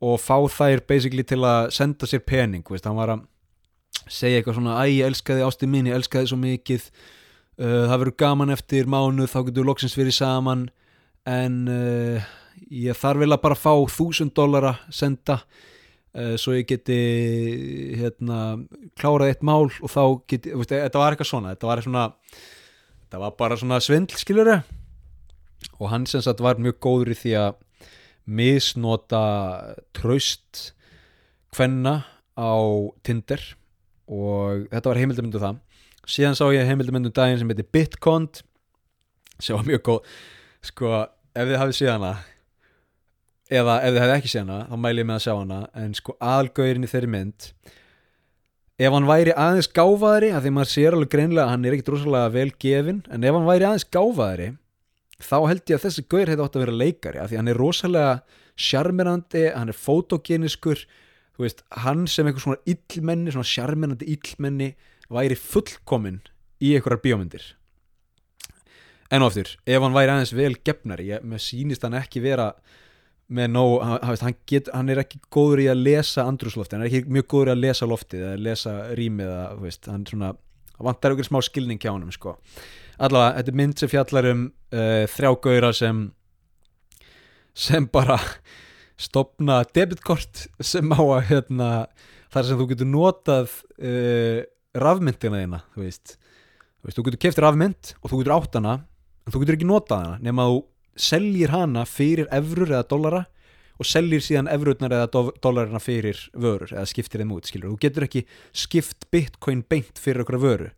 [0.00, 3.26] og fá þær basically til að senda sér pening veist, hann var að
[4.08, 6.90] segja eitthvað svona æg, ég elska þið ástu mín, ég elska þið svo mikið.
[7.60, 10.68] Uh, það verður gaman eftir mánuð þá getur loksins verið saman.
[11.28, 12.30] En uh,
[12.72, 15.40] ég þarf vel að bara fá þúsund dólar að senda
[16.14, 16.98] uh, svo ég geti
[17.98, 18.60] hérna
[18.98, 22.04] klárað eitt mál og þá geti, veist, þetta var eitthvað svona þetta var, svona,
[23.04, 24.58] þetta var bara svona svindl skiljuru
[25.78, 27.58] og hann sem sagt var mjög góður í því að
[28.30, 29.24] misnota
[29.96, 30.70] tröst
[31.56, 32.02] hvenna
[32.38, 32.54] á
[33.04, 33.42] Tinder
[34.10, 35.60] og þetta var heimildamindu um það.
[36.10, 38.42] Síðan sá ég heimildamindum daginn sem heitir Bitcont
[39.38, 40.14] sem var mjög góð.
[40.66, 42.14] Sko ef þið hafið séð hana
[43.50, 45.60] eða ef þið hafið ekki séð hana þá mæl ég með að sjá hana.
[45.78, 47.50] En sko aðalgaurin í þeirri mynd
[48.80, 51.90] ef hann væri aðeins gáfaðri af því maður sér alveg greinlega að hann er ekkit
[51.92, 54.46] rosalega vel gefin en ef hann væri aðeins gáfaðri
[55.20, 57.60] þá held ég að þessi gaur hefði átt að vera leikari af því hann er
[57.60, 58.14] rosalega
[58.56, 60.84] sjarmirandi hann er fotogeniskur
[61.40, 64.74] þú veist, hann sem einhver svona illmenni, svona sjarminandi illmenni
[65.08, 66.20] væri fullkominn
[66.60, 67.46] í einhverjar bíómyndir
[69.10, 72.50] en oftur, ef hann væri aðeins vel gefnari, ég, með sínist hann ekki vera
[73.32, 76.92] með nóg, hann, hann, get, hann er ekki góður í að lesa andrúslofti, hann er
[76.92, 80.34] ekki mjög góður í að lesa loftið eða lesa rýmið eða, veist, hann svona
[80.80, 82.36] vantar einhver smá skilning hjá hann sko.
[83.00, 86.08] allavega, þetta er mynd sem fjallar um uh, þrjá gauðra sem
[87.56, 88.20] sem bara
[89.00, 91.68] stopna debitkort sem á að hérna,
[92.32, 94.40] þar sem þú getur notað uh,
[94.76, 96.16] rafmyndina þína þú veist.
[96.84, 98.76] þú þú getur keftir rafmynd og þú getur átt hana
[99.24, 100.64] en þú getur ekki notað hana nema þú
[101.00, 103.22] seljir hana fyrir efrur eða dollara
[103.80, 108.06] og seljir síðan efrurnar eða dollarina fyrir vörur eða skiptir þeim út, skilur, þú getur
[108.06, 110.68] ekki skipt bitcoin beint fyrir okkur vöru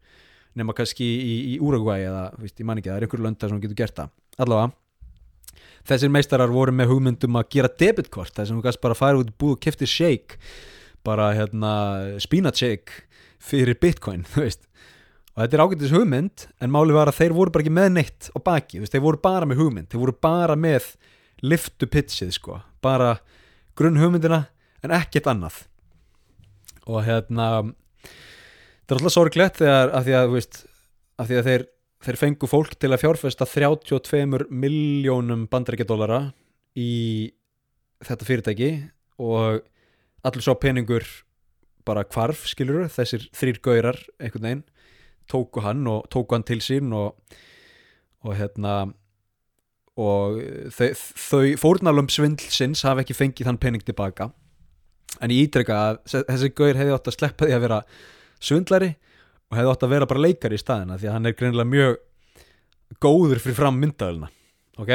[0.58, 3.62] nema kannski í, í Uruguay eða, veist, ég man ekki, það er einhverju lönda sem
[3.62, 4.12] getur gert það
[4.44, 4.74] allavega
[5.88, 9.22] þessir meistarar voru með hugmyndum að gera debitkort þess að þú gæst bara að fara
[9.22, 10.38] út búið og kefti shake
[11.06, 11.72] bara hérna
[12.22, 13.02] spínat shake
[13.42, 14.68] fyrir bitcoin þú veist.
[15.32, 18.30] Og þetta er ágættis hugmynd en máli var að þeir voru bara ekki með neitt
[18.36, 20.92] á baki veist, þeir voru bara með hugmynd, þeir voru bara með
[21.42, 22.60] liftu pitchið sko.
[22.84, 23.16] Bara
[23.78, 24.44] grunn hugmyndina
[24.84, 25.62] en ekkert annað.
[26.84, 27.48] Og hérna
[28.02, 30.60] þetta er alltaf sorglegt þegar að því að, veist,
[31.16, 31.66] að, því að þeir
[32.02, 36.32] þeir fengu fólk til að fjárfesta 32 miljónum bandarækjadólara
[36.78, 37.30] í
[38.02, 38.70] þetta fyrirtæki
[39.22, 39.62] og
[40.26, 41.06] allur sá peningur
[41.86, 44.64] bara hvarf skilur þessir þrýr gaurar einhvern veginn
[45.30, 47.14] tóku hann og tóku hann til sín og,
[48.26, 48.92] og hérna
[50.00, 50.38] og
[50.72, 54.30] þau, þau fórnalum svindlsins hafa ekki fengið þann pening tilbaka.
[55.20, 55.98] En ég ítrykka að
[56.30, 57.80] þessi gaur hefði átt að sleppa því að vera
[58.42, 58.94] svindlari
[59.52, 61.98] og hefði átt að vera bara leikari í staðina því að hann er greinilega mjög
[63.02, 64.32] góður fyrir fram myndaðulina
[64.80, 64.92] ok?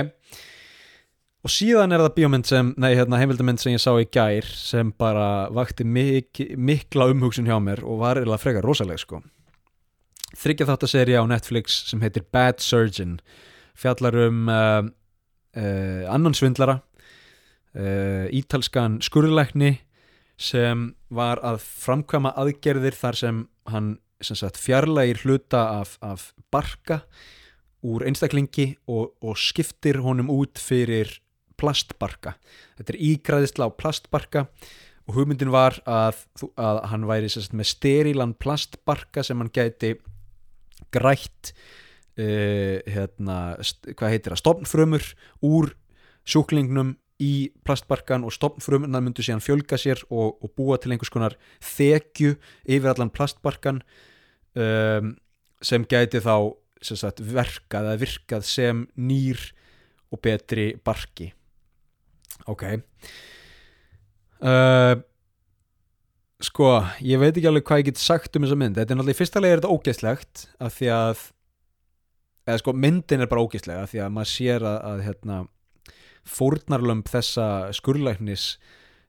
[1.46, 4.90] Og síðan er það bíómynd sem, nei hérna heimildamind sem ég sá í gær sem
[5.00, 9.22] bara vakti mik mikla umhugsun hjá mér og var eða frekar rosalega sko.
[10.38, 13.16] Þryggja þátt að serja á Netflix sem heitir Bad Surgeon
[13.78, 14.82] fjallar um uh,
[15.56, 16.82] uh, annan svindlara
[17.78, 19.78] uh, ítalskan skurðlækni
[20.38, 27.02] sem var að framkvæma aðgerðir þar sem hann sagt, fjarlægir hluta af, af barka
[27.86, 31.20] úr einstaklingi og, og skiptir honum út fyrir
[31.58, 32.36] plastbarka.
[32.78, 34.48] Þetta er ígræðisla á plastbarka
[35.08, 36.22] og hugmyndin var að,
[36.60, 39.96] að hann væri sagt, með sterilan plastbarka sem hann gæti
[40.94, 41.54] grætt
[42.20, 43.38] uh, hérna,
[43.94, 45.12] hvað heitir það, stopnfrömmur
[45.46, 45.74] úr
[46.28, 51.38] sjúklingnum í plastbarkan og stopnfrömmurna myndu síðan fjölga sér og, og búa til einhvers konar
[51.66, 52.36] þekju
[52.70, 53.82] yfir allan plastbarkan
[54.54, 55.16] um,
[55.66, 56.54] sem gæti þá
[56.86, 59.42] sem sagt, verkað eða virkað sem nýr
[60.14, 61.32] og betri barki.
[62.48, 62.68] Ok.
[64.38, 64.94] Uh,
[66.38, 66.70] sko
[67.02, 68.78] ég veit ekki alveg hvað ég get sagt um þessa mynd.
[68.78, 71.26] Þetta er náttúrulega í fyrsta lega er þetta ógeðslegt af því að
[72.48, 75.40] eða sko myndin er bara ógeðslega af því að maður sér að, að hérna,
[76.28, 78.56] fórnarlömp þessa skurlæknis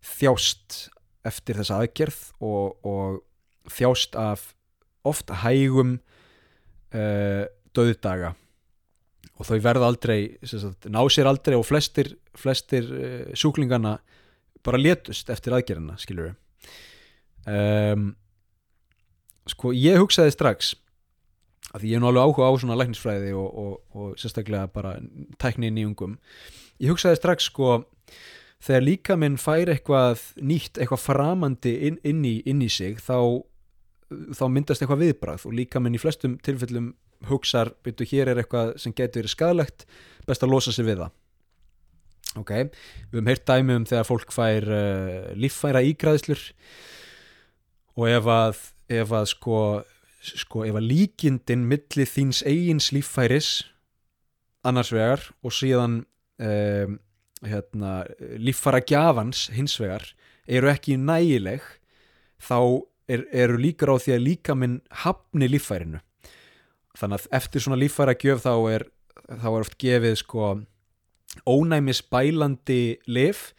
[0.05, 0.89] þjást
[1.27, 4.53] eftir þessa aðgerð og, og þjást af
[5.09, 5.99] oft hægum
[6.95, 7.45] uh,
[7.77, 8.35] döðdaga
[9.39, 13.99] og þau verða aldrei sagt, ná sér aldrei og flestir, flestir uh, sjúklingana
[14.67, 16.37] bara letust eftir aðgerðina skilur við
[17.49, 18.11] um,
[19.49, 20.75] sko ég hugsaði strax
[21.77, 24.97] að ég er nú alveg áhuga á svona læknisfræði og, og, og sérstaklega bara
[25.41, 26.17] tækni nýjungum
[26.83, 27.83] ég hugsaði strax sko
[28.65, 33.45] þegar líka minn fær eitthvað nýtt, eitthvað framandi inn, inn, í, inn í sig þá,
[34.35, 36.93] þá myndast eitthvað viðbrað og líka minn í flestum tilfellum
[37.29, 39.87] hugsar, byrju hér er eitthvað sem getur verið skadalegt,
[40.29, 41.15] best að losa sig við það.
[42.39, 46.43] Ok, við höfum heyrt dæmi um þegar fólk fær uh, líffæra ígræðslur
[47.99, 48.61] og ef að
[48.99, 49.63] ef að sko,
[50.29, 53.51] sko ef að líkindin milli þíns eigins líffæris
[54.69, 56.03] annars vegar og síðan
[56.39, 56.99] um,
[57.45, 57.93] hérna,
[58.41, 60.07] líffæra gjafans hins vegar
[60.49, 61.65] eru ekki nægileg
[62.43, 62.59] þá
[63.09, 66.01] er, eru líkar á því að líka minn hafni líffærinu.
[66.99, 68.87] Þannig að eftir svona líffæra gjöf þá er,
[69.29, 70.51] þá er oft gefið sko
[71.49, 73.53] ónæmis bælandi lif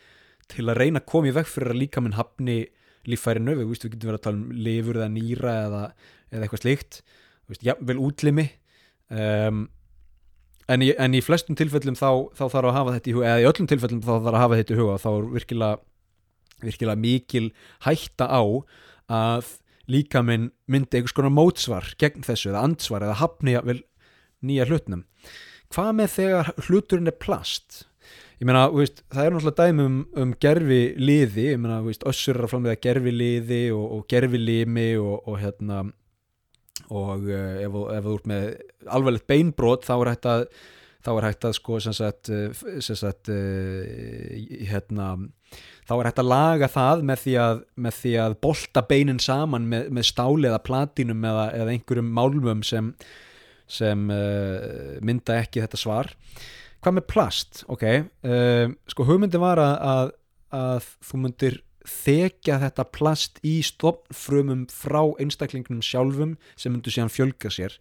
[0.49, 2.59] til að reyna að koma í veg fyrir að líka minn hafni
[3.09, 5.83] líffærinu, við, við getum verið að tala um lifur eða nýra eða,
[6.33, 8.49] eða eitthvað já, vel útlimi.
[9.09, 9.67] Um,
[10.69, 13.41] en, í, en í flestum tilfellum þá, þá þarf að hafa þetta í huga eða
[13.41, 15.81] í öllum tilfellum þá þarf að hafa þetta í huga þá er virkilega,
[16.65, 17.45] virkilega mikil
[17.87, 18.43] hætta á
[19.19, 19.51] að
[19.89, 23.79] líka minn myndi einhvers konar mótsvar gegn þessu eða ansvar eða hafni vel
[24.45, 25.05] nýja hlutnum
[25.73, 27.85] hvað með þegar hluturinn er plast?
[28.39, 32.45] Ég meina, veist, það er náttúrulega dæmi um, um gerfi liði ég meina, össur er
[32.45, 35.81] að framlega gerfi liði og, og gerfi limi og, og hérna
[36.89, 38.51] og uh, ef, ef þú ert með
[38.89, 40.45] alveglegt beinbrot þá er hægt að
[41.05, 44.33] þá er hægt að sko sem sagt, eh, sem sagt uh,
[44.67, 45.13] hérna
[45.87, 49.67] þá er hægt að laga það með því að, með því að bolta beinin saman
[49.71, 52.91] með, með stáli eða platinum eða, eða einhverjum málmum sem,
[53.69, 56.11] sem uh, mynda ekki þetta svar.
[56.79, 60.13] Hvað með plast, ok uh, sko hugmyndi var að, að,
[60.59, 61.59] að þú myndir
[61.89, 67.75] þekja þetta plast í stofnfrumum frá einstaklingnum sjálfum sem myndur síðan fjölga sér.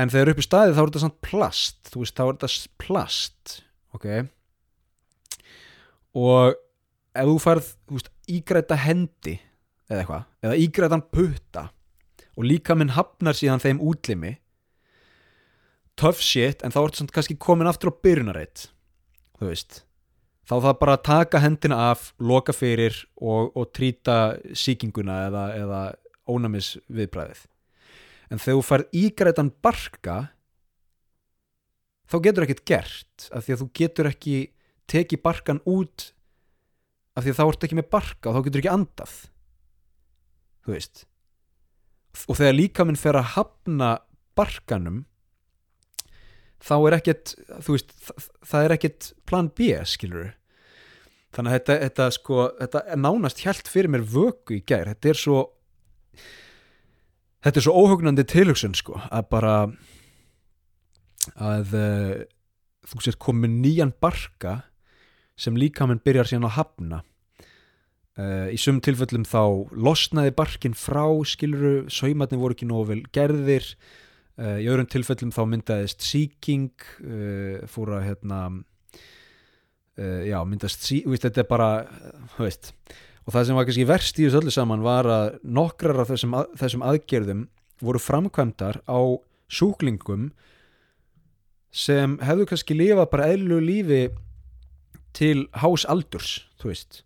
[0.00, 2.78] En þegar upp í staði þá er þetta samt plast, þú veist þá er þetta
[2.80, 3.58] plast
[3.96, 4.06] ok?
[6.18, 6.54] Og
[7.14, 7.70] ef þú farð
[8.30, 9.36] ígræta hendi
[9.90, 11.66] eða eitthvað, eða ígrætan putta
[12.38, 14.36] og líka minn hafnar síðan þeim útlimi
[16.00, 18.68] tough shit, en þá ertu samt kannski komin aftur á byrjunareitt
[19.40, 19.82] þú veist
[20.50, 25.80] þá það bara að taka hendina af loka fyrir og, og trýta síkinguna eða, eða
[26.30, 27.46] ónæmis viðbræðið
[28.30, 30.16] en þegar þú farð ígrætan barka
[32.10, 34.38] þá getur ekkert gert af því að þú getur ekki
[34.90, 36.10] teki barkan út
[37.14, 39.14] af því að þá ert ekki með barka og þá getur ekki andað.
[40.64, 41.04] Þú veist.
[42.26, 43.90] Og þegar líka minn fer að hafna
[44.38, 45.04] barkanum
[46.60, 47.34] þá er ekkert
[47.64, 47.94] þú veist,
[48.44, 50.34] það, er ekkert plan B skilur
[51.34, 54.90] þannig að þetta, þetta sko, þetta er nánast hjælt fyrir mér vöku í gær.
[54.92, 55.38] Þetta er svo
[57.44, 59.54] þetta er svo óhugnandi tilhugsun sko, að bara
[61.40, 62.18] að uh,
[62.90, 64.60] þú sétt komið nýjan barka
[65.40, 67.00] sem líka mann byrjar síðan að hafna.
[68.18, 73.68] Uh, í sum tilfellum þá losnaði barkin frá skiluru, saumatni voru ekki nógu vel gerðir.
[74.40, 76.72] Uh, í öðrum tilfellum þá myndaðist síking
[77.04, 77.94] uh, fór
[79.96, 81.70] hérna já, myndast síking þetta er bara,
[82.36, 82.74] þú veist
[83.26, 86.36] og það sem var kannski verst í þessu öllu saman var að nokkrar af þessum,
[86.38, 87.42] að, þessum aðgerðum
[87.80, 89.00] voru framkvæmdar á
[89.50, 90.30] sjúklingum
[91.70, 94.02] sem hefðu kannski lifað bara eðlu lífi
[95.16, 97.02] til hás aldurs, þú veist.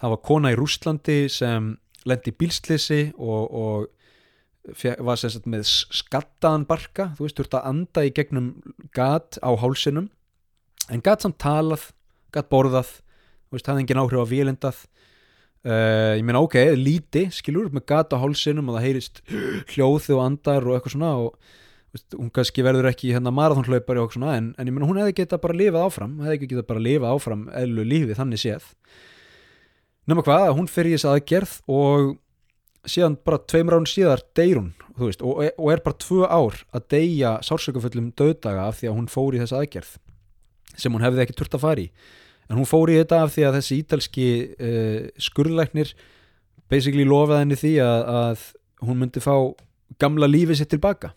[0.00, 1.74] Það var kona í Rústlandi sem
[2.08, 7.68] lendi bílslisi og, og var sem sagt með skattaðan barka, þú veist, þú ert að
[7.72, 8.52] anda í gegnum
[8.94, 10.08] gat á hálsinum
[10.92, 11.90] en gat samt talað
[12.34, 12.90] gat borðað,
[13.52, 14.78] það hefði engin áhrif á vélendað
[15.66, 19.22] uh, ég meina ok, líti, skilur, með gat á hálsinum og það heyrist
[19.74, 21.36] hljóð og andar og eitthvað svona og
[21.92, 25.00] veist, hún kannski verður ekki hérna marathónhlaupari og eitthvað svona en, en ég meina hún
[25.02, 28.68] hefði geta bara lifað áfram hefði ekki geta bara lifað áfram eðlu lífi þannig séð.
[30.10, 32.14] Nema hvað að hún fer í þess aðgerð og
[32.90, 36.88] síðan bara tveimur án síðar deyr hún veist, og, og er bara tvö ár að
[36.94, 39.92] deyja sársökufullum döðdaga af því að hún fór í þess aðgerð
[40.74, 41.86] sem hún hefði ekki turt að fara í
[42.52, 45.94] en hún fór í þetta af því að þessi ítalski uh, skurðlæknir
[46.72, 48.44] basically lofaði henni því að, að
[48.84, 49.34] hún myndi fá
[50.00, 51.12] gamla lífið sitt tilbaka.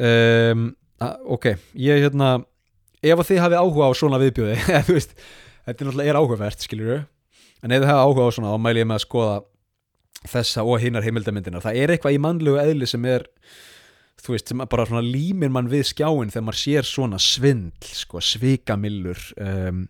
[0.00, 0.70] Um,
[1.00, 2.38] ok, ég hérna
[3.00, 6.98] ef að þið hafið áhuga á svona viðbjóði þetta er náttúrulega er áhugavert skiljuru
[7.60, 9.36] en ef þið hafa áhuga á svona þá mæl ég með að skoða
[10.30, 13.26] þessa og hinnar heimildamindina það er eitthvað í mannlegu eðli sem er
[14.24, 18.22] þú veist, sem bara svona límir mann við skjáin þegar maður sér svona svindl sko,
[18.24, 19.84] svikamillur um,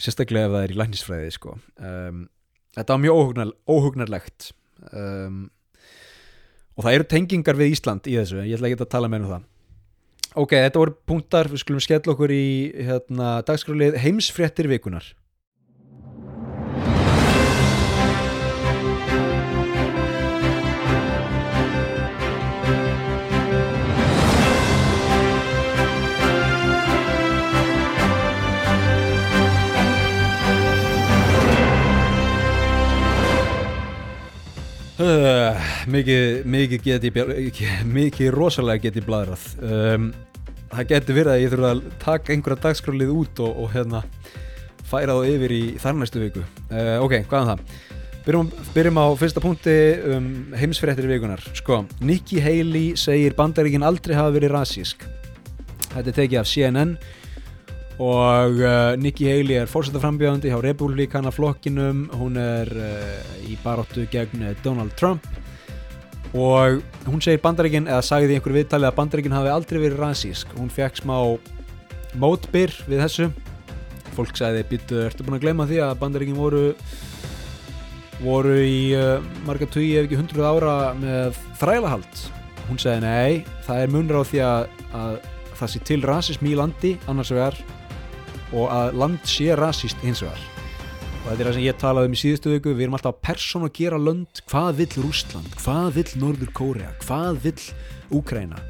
[0.00, 1.56] sérstaklega ef það er í læknisfræði sko.
[1.78, 2.26] um,
[2.78, 4.50] þetta var mjög óhugnar, óhugnarlegt
[4.92, 5.46] um,
[6.76, 9.32] og það eru tengingar við Ísland í þessu, ég ætla ekki að tala með um
[9.34, 9.48] það
[10.44, 12.46] ok, þetta voru punktar, við skulum skella okkur í
[12.86, 15.10] hérna, dagskrálið heimsfréttir vikunar
[35.00, 35.56] Uh,
[35.88, 37.10] mikið, mikið geti
[37.88, 40.10] mikið rosalega geti bladrað um,
[40.74, 44.02] það geti verið að ég þurfa að taka einhverja dagskrálið út og, og hérna
[44.90, 46.42] færa þá yfir í þarnæstu viku.
[46.68, 47.78] Uh, ok, hvaðan um það?
[48.26, 49.76] Byrjum, byrjum á fyrsta punkti
[50.12, 50.28] um,
[50.60, 55.08] heimsfréttir í vikunar sko, Nikki Haley segir bandaríkin aldrei hafa verið rasísk.
[55.94, 56.92] Þetta er tekið af CNN
[58.00, 62.06] og uh, Nikki Haley er fórsættaframbjöðandi hjá Republikana flokkinum.
[62.16, 65.26] Hún er uh, í baróttu gegn uh, Donald Trump.
[66.32, 66.80] Og
[67.10, 70.54] hún segir bandaríkin eða sagði í einhverju viðtali að bandaríkin hafi aldrei verið rasísk.
[70.56, 71.16] Hún fekk smá
[72.16, 73.26] mótbyr við þessu.
[74.16, 76.70] Fólk sagði, býttu, ertu búin að glema því að bandaríkin voru
[78.20, 82.24] voru í uh, marga tugi ef ekki hundruð ára með þrælahald?
[82.70, 85.14] Hún segði nei, það er munur á því að, að
[85.60, 87.60] það sé til rasism í landi annars vegar
[88.50, 90.42] og að land sé rasist hins vegar.
[91.20, 93.24] Og þetta er það sem ég talaði um í síðustu vöku við erum alltaf að
[93.28, 94.44] persónu að gera lönd.
[94.50, 96.92] Hvað vill Rústland, hvað vill Norður Kórea?
[97.04, 97.64] Hvað vill
[98.10, 98.60] Úkræna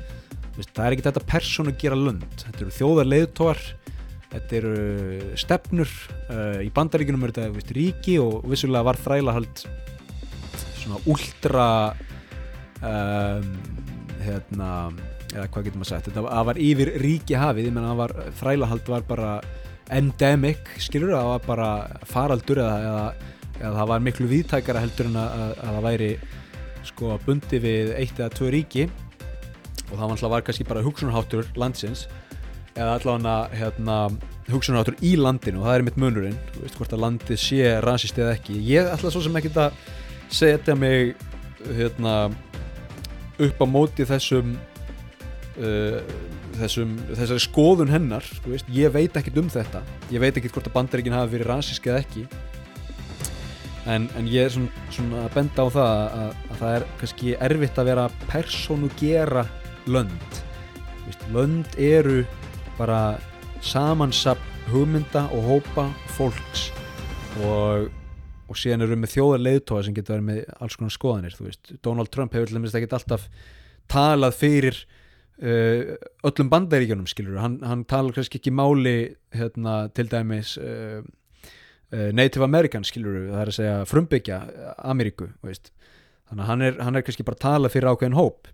[0.61, 2.27] það er ekki þetta persónu að gera lönd.
[2.43, 3.61] Þetta eru þjóðar leiðtóar
[4.31, 4.75] þetta eru
[5.41, 5.93] stefnur
[6.31, 9.65] uh, í bandaríkunum er þetta veist, ríki og vissulega var þrælahald
[10.81, 11.67] svona úldra
[12.87, 13.49] um,
[14.23, 14.69] hérna
[15.31, 19.35] eða hvað getur maður sagt, þetta var yfir ríki hafið, ég menna þrælahald var bara
[19.97, 21.69] endemic, skilur það var bara
[22.09, 26.11] faraldur eða, eða, eða það var miklu viðtækara heldur en að, að það væri
[26.91, 28.89] sko bundi við eitt eða tvö ríki.
[29.91, 32.07] Og það var alltaf var kannski bara hugsunarháttur landsins
[32.77, 33.97] eða allavega hérna,
[34.51, 35.61] hugsunarháttur í landinu.
[35.61, 38.91] Og það er mitt munurinn, þú veist hvort að landið sé rasist eða ekki, ég
[38.93, 39.81] ætla svo sem ekki að
[40.31, 41.17] setja mig
[41.67, 42.31] hérna
[43.41, 44.55] upp á móti þessum
[45.59, 45.99] uh,
[46.61, 49.83] þessum, þessari skoðun hennar veist, ég veit ekkert um þetta.
[50.13, 52.27] Ég veit ekkert hvort að bandaríkinn hafi verið rasísk eða ekki.
[53.89, 57.35] En, en ég er svona, svona að benda á það að, að það er kannski
[57.49, 59.47] erfitt að vera persónu gera
[59.89, 60.41] lönd
[61.11, 62.25] veist, lönd eru
[62.79, 63.19] bara
[63.65, 64.41] samansap
[64.71, 66.69] hugmynda og hópa fólks.
[67.47, 67.89] Og,
[68.51, 71.37] og síðan eru með þjóðar leiðtóa sem getur verið með alls konar skoðanir
[71.85, 73.29] Donald Trump hefur til dæmis ekkert alltaf
[73.91, 74.81] talað fyrir
[75.41, 81.01] öllum bandaríkjunum skilur hann, hann talar kannski ekki máli hérna, til dæmis uh,
[81.91, 84.41] Native American skilur það er að segja frumbyggja
[84.85, 85.73] Ameríku veist.
[86.29, 88.51] þannig að hann er, hann er kannski bara að tala fyrir ákveðin hóp.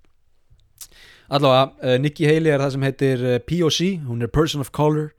[1.26, 5.10] Allavega, uh, Nikki Haley er það sem heitir POC, hún er Person of Color.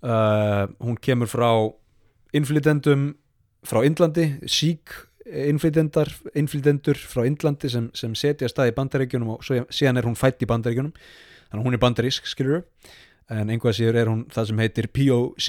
[0.00, 1.50] Uh, hún kemur frá
[2.36, 3.12] innflytendum
[3.66, 10.00] frá Sikh innflytendar, innflytendur frá Indlandi sem, sem setja stað í bandaríkjunum og svo, síðan
[10.00, 10.94] er hún fætt í bandaríkjunum.
[11.46, 12.62] Þannig að hún er bandarísk, skilur
[13.32, 15.48] en einhvað síður er hún það sem heitir POC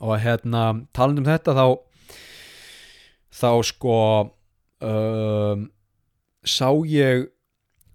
[0.00, 0.64] og hérna
[0.96, 1.66] taland um þetta þá
[3.32, 3.96] þá sko
[4.84, 5.66] um,
[6.44, 7.30] sá ég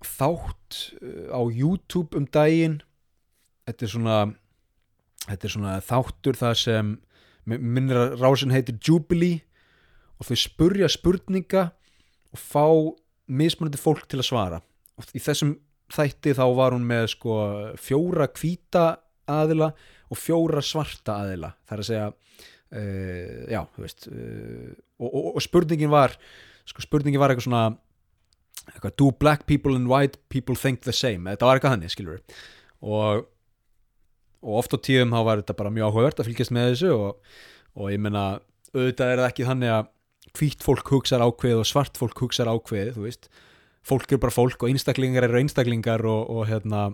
[0.05, 2.81] þátt uh, á YouTube um daginn.
[3.67, 4.19] Þetta er svona
[5.27, 6.95] þetta er svona þáttur það sem
[7.47, 9.43] minnir að rásin heitir Jubilee
[10.17, 11.69] og þau spurja spurninga
[12.33, 12.65] og fá
[13.27, 14.61] mismunandi fólk til að svara.
[14.97, 15.55] Og í þessum
[15.93, 17.37] þætti þá var hún með sko
[17.79, 18.87] fjóra kvíta
[19.29, 19.71] aðila
[20.07, 21.53] og fjóra svarta aðila.
[21.67, 26.15] Það er að segja uh, já, þú veist uh, og, og, og spurningin var
[26.67, 27.65] sko spurningin var eitthvað svona
[28.67, 31.27] eitthvað, do black people and white people think the same?
[31.29, 32.23] Þetta var eitthvað hann, skilur
[32.83, 33.27] og,
[34.43, 37.93] og oft á tíðum þá var þetta bara mjög áhugavert að fylgjast með þessu og
[37.93, 38.25] ég menna
[38.73, 39.93] auðvitað er það ekki þannig að
[40.37, 43.29] hvítt fólk hugsaður ákveð og svart fólk hugsaður ákveð þú veist,
[43.87, 46.89] fólk er bara fólk og einstaklingar eru einstaklingar og, og hérna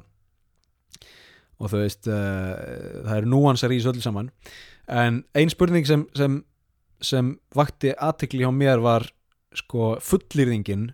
[1.61, 4.31] og þú veist uh, það eru núansar í þessu öll saman.
[4.91, 6.41] En ein spurning sem sem,
[7.03, 9.07] sem vakti aðtekli hjá mér var
[9.55, 10.91] sko fullirðingin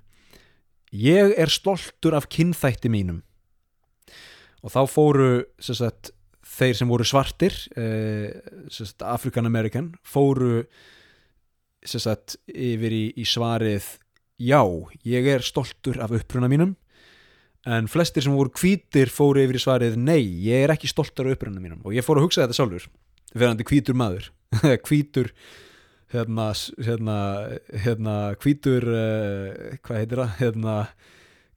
[0.96, 3.24] ég er stoltur af kynþætti mínum.
[4.66, 5.30] Og þá fóru
[5.64, 6.12] sagt,
[6.44, 8.34] þeir sem voru svartir eh,
[9.06, 10.66] African American fóru
[11.86, 13.88] sagt, yfir í, í svarið
[14.40, 14.62] já,
[15.08, 16.76] ég er stoltur af uppruna mínum.
[17.68, 21.38] En flestir sem voru hvítir fóru yfir í svarið nei, ég er ekki stoltur af
[21.38, 21.82] uppruna mínum.
[21.84, 22.88] Og ég fór að hugsa þetta sjálfur
[23.36, 24.32] verðandi hvítur maður.
[24.88, 25.34] Hvítur
[26.10, 26.48] hérna,
[26.82, 27.18] hérna,
[27.84, 30.32] hérna hvítur uh, hvað heitir það?
[30.40, 30.78] Hérna,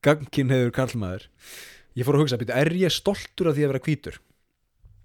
[0.05, 1.25] gangin hefur karlmaður
[1.97, 4.21] ég fór að hugsa, er ég stoltur af því að vera hvítur?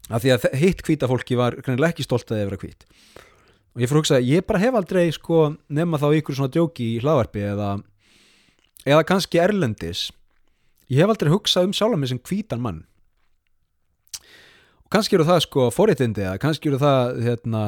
[0.07, 2.85] Af því að hitt hvíta fólki var ekki stolt að því að vera hvít
[3.77, 6.95] og ég fór að hugsa, ég bara hef aldrei sko nefna þá ykkur svona djóki
[6.95, 7.67] í hlaðvarpi eða,
[8.89, 10.07] eða kannski erlendis
[10.89, 12.79] ég hef aldrei hugsað um sjálf með sem hvítan mann.
[14.81, 17.63] Og kannski eru það sko forréttindi eða kannski eru það hérna,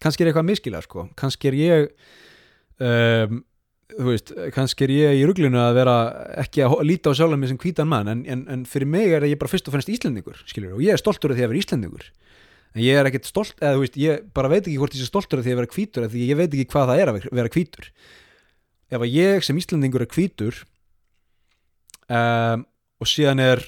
[0.00, 1.08] kannski er eitthvað miskila sko.
[1.18, 1.90] Kannski er ég
[2.80, 3.42] um,
[3.94, 5.96] þú veist, kannski er ég í rugglinu að vera
[6.40, 9.26] ekki að líta á sjálf með sem hvítan mann en, en, en fyrir mig er
[9.28, 11.60] ég bara fyrst og fennst íslendingur skilur, og ég er stoltur af því að vera
[11.60, 12.06] íslendingur
[12.74, 15.08] en ég er ekkert stolt, eða þú veist, ég bara veit ekki hvort ég sé
[15.08, 17.52] stoltur af því að vera kvítur, því ég veit ekki hvað það er að vera
[17.54, 17.90] kvítur
[18.90, 20.58] ef að ég sem Íslandingur er kvítur
[22.08, 22.66] um,
[23.00, 23.62] og síðan er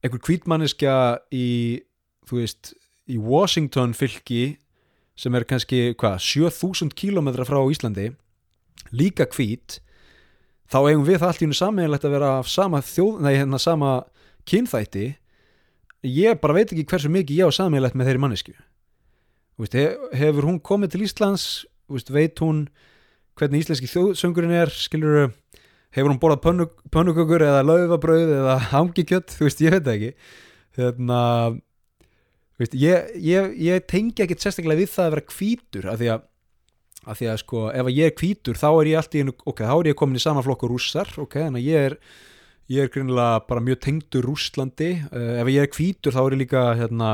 [0.00, 0.94] einhver kvítmanniska
[1.34, 1.82] í
[2.28, 2.72] þú veist,
[3.10, 4.56] í Washington fylki
[5.18, 8.10] sem er kannski, hvað, 7000 kílometra frá Íslandi
[8.96, 9.80] líka kvít
[10.70, 13.60] þá eigum við það allt í unni saminlegt að vera af sama þjóð, nei, hérna
[13.60, 13.96] sama
[14.48, 15.08] kynþætti
[16.06, 18.54] ég bara veit ekki hversu mikið ég á sammeilegt með þeirri mannesku
[19.60, 19.76] veist,
[20.16, 21.46] hefur hún komið til Íslands?
[21.90, 22.68] Veist, veit hún
[23.38, 25.32] hvernig íslenski þjóðsöngurinn er skilur,
[25.94, 30.10] hefur hún borðað pönnu, pönnukökur eða laufabröð eða hangikjött þú veist, ég veit ekki.
[30.78, 31.60] Þannig að
[32.78, 36.26] ég, ég, ég tengi ekkert sérstaklega við það að vera kvítur af því að,
[37.06, 39.90] að því að sko, ef ég er kvítur þá er ég alltaf, ok, þá er
[39.90, 41.98] ég komin í sama flokku rússar, ok, þannig að ég er
[42.70, 46.42] ég er greinilega bara mjög tengdur Rúslandi, uh, ef ég er kvítur þá er ég
[46.44, 47.10] líka hérna,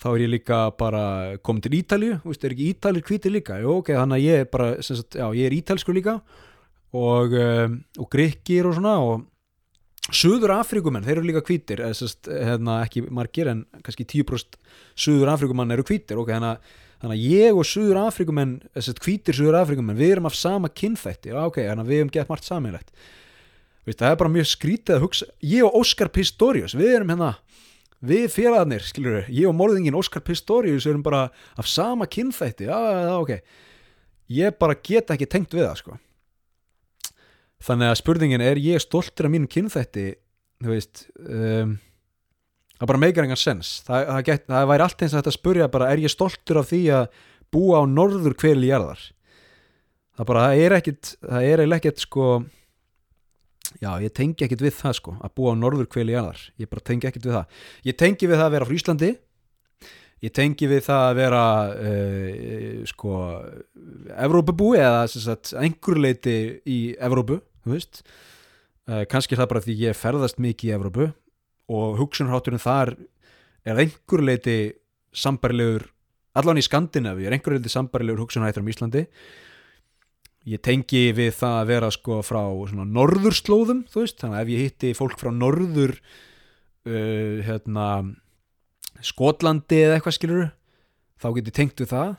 [0.00, 1.04] þá er ég líka bara
[1.44, 3.56] komin til Ítalju veist, er ekki Ítalir kvítir líka?
[3.62, 6.18] Jó, ok, þannig að ég er bara, sagt, já, ég er ítalskur líka.
[6.96, 7.68] Og, uh,
[8.02, 9.26] og grekkir og svona og
[10.10, 14.58] Suður Afrikumenn, þeir eru líka kvítir sagt, hérna, ekki margir en kannski 10%
[14.98, 19.96] Suður Afrikumenn eru kvítir ok, þannig þannig að ég og Suður Afrikumenn kvítir Suður Afrikumenn,
[19.96, 22.90] við erum af sama kynþætti, ok, þannig að við hefum gett margt saminlegt
[23.90, 27.32] Veist, það er bara mjög skrítið að hugsa ég og Óskar Pistorius, við erum hérna
[28.06, 31.24] við félagarnir, skiljur við ég og morðingin Óskar Pistorius erum bara
[31.58, 33.32] af sama kynþætti, já, já, ok.
[34.30, 35.96] Ég bara get ekki tengt við það sko.
[37.66, 40.06] Þannig að spurningin er ég stoltur af mínum kynþætti
[40.62, 41.74] þú veist um,
[42.78, 43.80] það bara meikar engan sens.
[43.88, 46.70] Það, það, get, það væri allt eins að þetta spurja bara er ég stoltur af
[46.70, 47.20] því að
[47.50, 49.02] búa á norður kveli jarðar?
[50.14, 52.30] Það bara, það er ekkit það er ekkit sko
[53.78, 56.82] Já, ég tengi ekkit við það sko að búa á norður kveli jáðar, ég bara
[56.90, 57.60] tengi ekkit við það.
[57.86, 59.10] Ég tengi við það að vera frá Íslandi.
[60.20, 63.12] Ég tengi við það að vera uh, sko
[64.26, 66.34] Evrópabúi eða sagt, einhver leiti
[66.68, 68.02] í Evrópu þú veist.
[68.90, 71.08] Uh, kannski er það bara því ég ferðast mikið í Evrópu
[71.70, 72.94] og hugsunarhátturinn þar
[73.64, 74.58] er einhver leiti
[75.16, 75.86] sambarilegur,
[76.36, 79.06] allan í Skandinavi er einhver leiti sambarilegur hugsunarhættur um Íslandi
[80.48, 82.40] ég tengi við það að vera sko frá
[82.80, 87.86] norðurslóðum, þú veist, þannig að ef ég hitti fólk frá norður uh, hérna
[89.04, 90.48] Skotlandi eða eitthvað skilur
[91.20, 92.10] þá get ég tengt við það.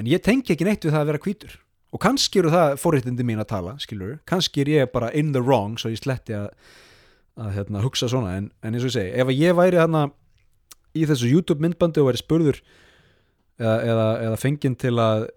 [0.00, 1.58] En ég tengi ekki neitt við það að vera hvítur.
[1.92, 5.42] Og kannski eru það forréttindi mín að tala skilur, kannski er ég bara in the
[5.44, 6.48] wrong svo ég sletti að,
[7.36, 10.06] að hérna, hugsa svona, en, en eins og ég segi ef ég væri hérna
[10.96, 12.62] í þessu YouTube myndbandi og væri spurður
[13.60, 15.28] eða, eða, eða fenginn til að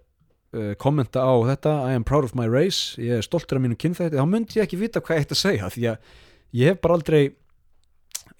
[0.80, 4.16] kommenta á þetta I am proud of my race, ég er stoltur af mínu kynþætti,
[4.16, 6.12] þá myndi ég ekki vita hvað ég ætti að segja því að
[6.56, 7.22] ég hef bara aldrei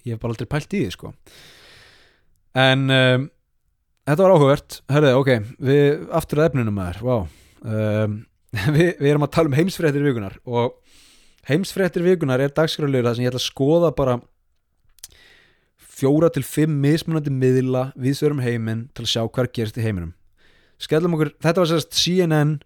[0.07, 1.11] ég hef bara aldrei pælt í því sko.
[2.57, 3.27] En um,
[4.07, 5.31] þetta var áhugavert, herðið, ok
[5.67, 7.27] við aftur að efnunum að þér, wow
[7.67, 8.17] um,
[8.77, 10.79] við, við erum að tala um heimsfréttir vikunar og
[11.47, 14.17] heimsfréttir vikunar er dagskrálur það sem ég ætla að skoða bara
[15.97, 20.13] fjóra til fimm mismunandi miðla við sögurum heiminn til að sjá hvað gerst í heiminum
[20.81, 22.57] skellum okkur, þetta var sérst CNN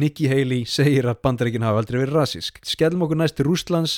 [0.00, 2.60] Nikki Haley segir að bandaríkinn hafa aldrei verið rasísk.
[2.66, 3.92] Skellum okkur næst til Rúslands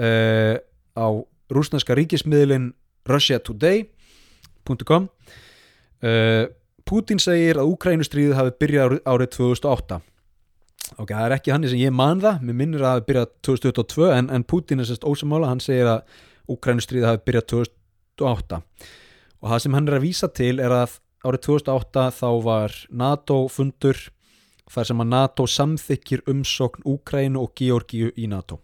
[0.00, 0.56] uh,
[0.96, 1.06] á
[1.52, 2.72] rúslandska ríkismiðlin
[3.08, 6.44] russiatoday.com uh,
[6.88, 9.98] Putin segir að Úkrænustriðið hafi byrjað árið 2008
[10.96, 13.28] ok, það er ekki hann sem ég man það mér minnir að það hafi byrjað
[13.48, 16.00] 2022 en, en Putin er sérst ósamála, hann segir að
[16.48, 18.62] Úkrænustriðið hafi byrjað 2008
[19.38, 20.90] og það sem hann er að vísa til er að
[21.26, 23.98] árið 2008 þá var NATO fundur
[24.68, 28.60] þar sem að NATO samþykir umsókn Úkrænu og Georgiu í NATO.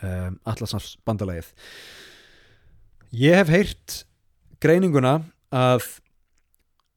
[0.00, 1.50] Um, Allarsans bandalægið
[3.14, 3.96] ég hef heyrt
[4.62, 5.18] greininguna
[5.54, 5.86] að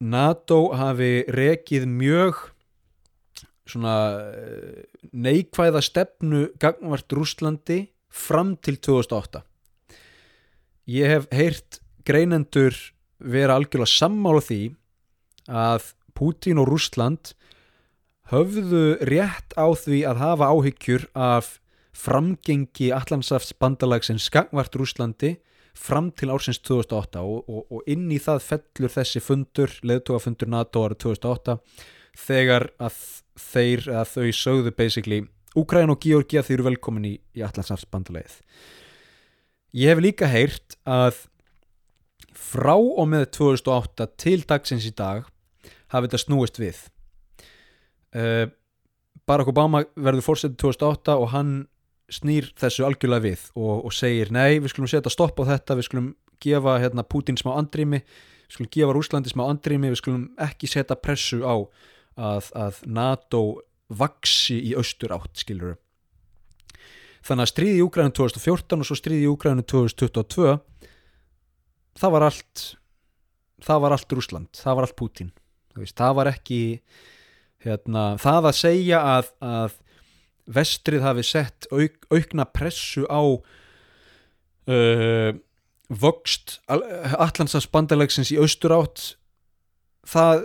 [0.01, 2.39] NATO hafi rekið mjög
[3.67, 3.95] svona
[4.31, 9.41] eh, neikvæða stefnu gangvart Rúslandi fram til 2008
[10.93, 12.77] ég hef heyrt greinendur
[13.19, 14.61] vera algjörlega sammála því
[15.47, 17.33] að Pútín og Rúsland
[18.31, 21.57] höfðu rétt á því að hafa áhyggjur af
[21.97, 25.37] framgengi allansafts bandalagsins gangvart Rúslandi
[25.77, 30.83] fram til ársins 2008 og, og, og inn í það fellur þessi fundur, leðtógafundur NATO
[30.85, 31.57] árið 2008
[32.17, 32.99] þegar að
[33.37, 35.21] þeir, að þau sögðu basically,
[35.57, 38.39] Úkræn og Georgia þeir eru velkomin í, í Allandsafsbandulegið
[39.77, 41.23] ég hef líka heyrt að
[42.37, 45.25] frá og með 2008 til dagsins í dag
[45.91, 46.79] hafi þetta snúist við.
[48.15, 48.45] Uh,
[49.27, 51.51] Barack Obama verður fórsetið 2008 og hann
[52.13, 55.87] snýr þessu algjörlega við og, og segir nei, við skulum setja stopp á þetta við
[55.89, 56.07] skulum
[56.43, 60.95] gefa hérna, Putin smá andrými við skulum gefa Rúslandi smá andrými við skulum ekki setja
[60.95, 61.55] pressu á
[62.15, 63.41] að, að NATO
[63.91, 65.75] vaksi í austur átt, skilur
[67.27, 70.55] þannig að stríði í Úgrænum 2014 og svo stríði í Úgrænum 2022
[71.97, 72.63] það var allt
[73.65, 75.31] það var allt Rúsland, það var allt Putin
[75.77, 76.61] það var ekki
[77.65, 79.75] hérna, það að segja að, að
[80.57, 83.21] vestrið hafi sett auk, aukna pressu á
[84.71, 85.31] uh,
[85.87, 89.17] vokst allansans bandalegsins í austur átt
[90.07, 90.43] það,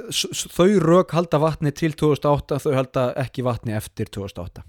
[0.53, 4.63] þau rauk halda vatni til 2008 þau halda ekki vatni eftir 2008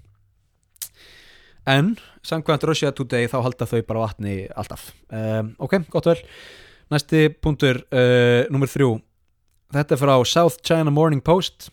[1.69, 1.93] en
[2.25, 4.89] samkvæmt Russia Today þá halda þau bara vatni alltaf.
[5.07, 6.19] Um, ok, gott vel
[6.91, 8.97] næsti punktur, uh, nummer þrjú.
[9.73, 11.69] Þetta er frá South China Morning Post.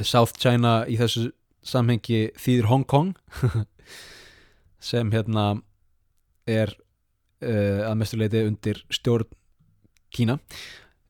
[0.00, 1.30] South China í þessu
[1.64, 3.10] samhengi þýðir Hong Kong
[4.90, 5.60] sem hérna
[6.48, 6.72] er
[7.44, 9.28] uh, að mestuleiti undir stjórn
[10.10, 10.38] Kína.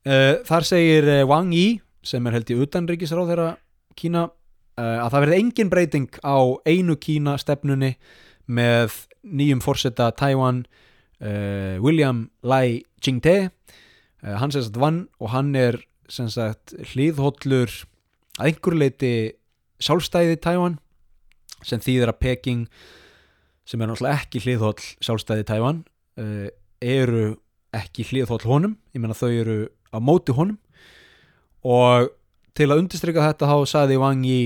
[0.05, 3.49] Uh, þar segir Wang Yi sem er held í utanríkisráð þeirra
[3.97, 4.27] Kína
[4.81, 7.91] að það verði engin breyting á einu Kína stefnunni
[8.49, 10.63] með nýjum fórseta Taiwan
[11.21, 13.51] William Lai Ching-te.
[14.21, 15.77] Hann sem sagt vann og hann er
[16.11, 17.71] sem sagt hlýðhóllur
[18.39, 19.13] að einhver leiti
[19.81, 20.77] sjálfstæði Tævan
[21.65, 22.65] sem þýðir að Peking
[23.67, 25.83] sem er náttúrulega ekki hliðhóll sjálfstæði Tævan
[26.19, 26.47] uh,
[26.81, 27.35] eru
[27.75, 28.75] ekki hliðhóll honum.
[28.95, 29.59] Ég menna þau eru
[29.93, 30.57] á móti honum.
[31.63, 32.09] Og
[32.57, 34.41] til að undistrykja þetta þá saði Wang í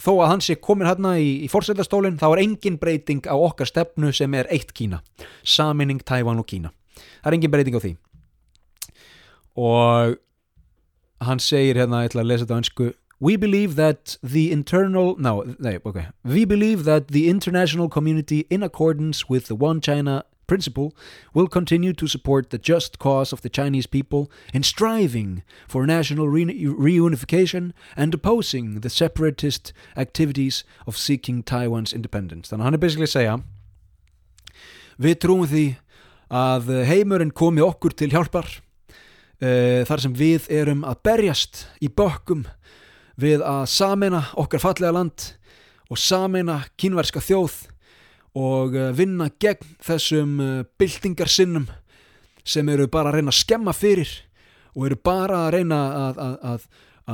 [0.00, 3.70] þó að hans sé komin hérna í, í fórsetastólinn þá er engin breyting á okkar
[3.70, 5.00] stefnu sem er eitt Kína.
[5.44, 6.72] Saminning Tævan og Kína.
[7.22, 7.96] Það er engin breyting á því.
[9.56, 10.16] Og
[11.24, 15.16] hann segir hérna, ég ætla að lesa þetta á önsku We believe that the internal
[15.18, 16.08] no, no, okay.
[16.22, 20.94] We believe that the international community in accordance with the One China principle,
[21.34, 26.28] will continue to support the just cause of the Chinese people in striving for national
[26.28, 32.48] re reunification and opposing the separatist activities of seeking Taiwan's independence.
[32.48, 33.36] Þannig að hann er basically að segja
[34.96, 35.66] Við trúum því
[36.32, 42.46] að heimurinn komi okkur til hjálpar uh, þar sem við erum að berjast í bökkum
[43.20, 45.32] við að samena okkar fallega land
[45.92, 47.66] og samena kínverska þjóð
[48.36, 51.68] og uh, vinna gegn þessum uh, byltingarsinnum
[52.46, 54.12] sem eru bara að reyna að skemma fyrir
[54.76, 56.66] og eru bara að reyna að, að, að,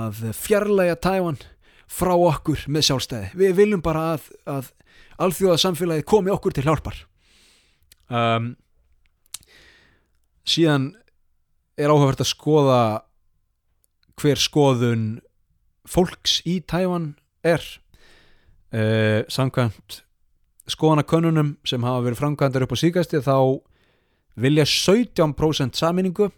[0.03, 1.39] að fjarlæga Tævan
[1.93, 3.31] frá okkur með sjálfstæði.
[3.39, 4.17] Við viljum bara
[4.49, 4.73] að
[5.23, 6.97] alþjóða samfélagi komi okkur til hjálpar.
[8.13, 8.55] Um,
[10.49, 10.91] síðan
[11.79, 12.81] er áhugavert að skoða
[14.21, 15.07] hver skoðun
[15.89, 17.13] fólks í Tævan
[17.47, 17.63] er
[18.75, 20.03] uh, samkvæmt
[20.73, 23.37] skoðanakönnunum sem hafa verið framkvæmdar upp á síkasti þá
[24.41, 26.31] vilja 17% saminningu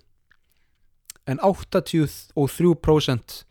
[1.31, 3.45] en 83%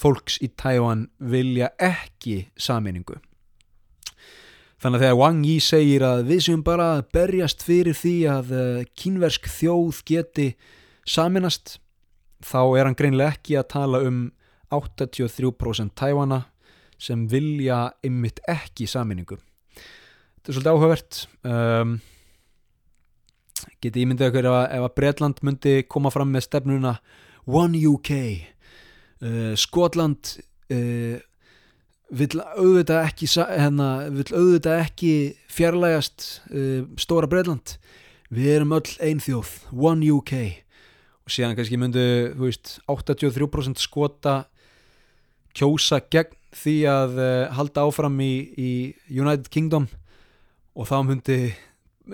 [0.00, 3.18] fólks í Tævan vilja ekki saminningu
[4.80, 8.84] þannig að þegar Wang Yi segir að við séum bara berjast fyrir því að eh,
[8.96, 10.48] kínversk þjóð geti
[11.04, 11.76] saminast
[12.40, 14.30] þá er hann greinlega ekki að tala um
[14.72, 16.46] 83% Tævana
[17.00, 19.36] sem vilja ymmit ekki saminningu
[20.40, 21.20] þetta er svolítið áhugavert.
[21.44, 21.98] Um,
[23.80, 26.94] geti ímyndið okkur ef ef að Breitland myndi koma fram með stefnuna
[27.48, 28.12] One UK
[29.24, 30.36] uh, Skotland
[30.72, 31.16] uh,
[32.10, 33.88] vill auðvitað ekki hérna,
[34.80, 35.12] ekki
[35.52, 37.76] fjarlægast uh, stóra Breitland
[38.30, 40.34] við erum öll einn þjóð One UK
[41.24, 42.04] og síðan kannski myndu
[42.40, 44.42] veist, 83% skota
[45.56, 48.70] kjósa gegn því að uh, halda áfram í, í
[49.08, 49.88] United Kingdom
[50.74, 51.38] og þá myndi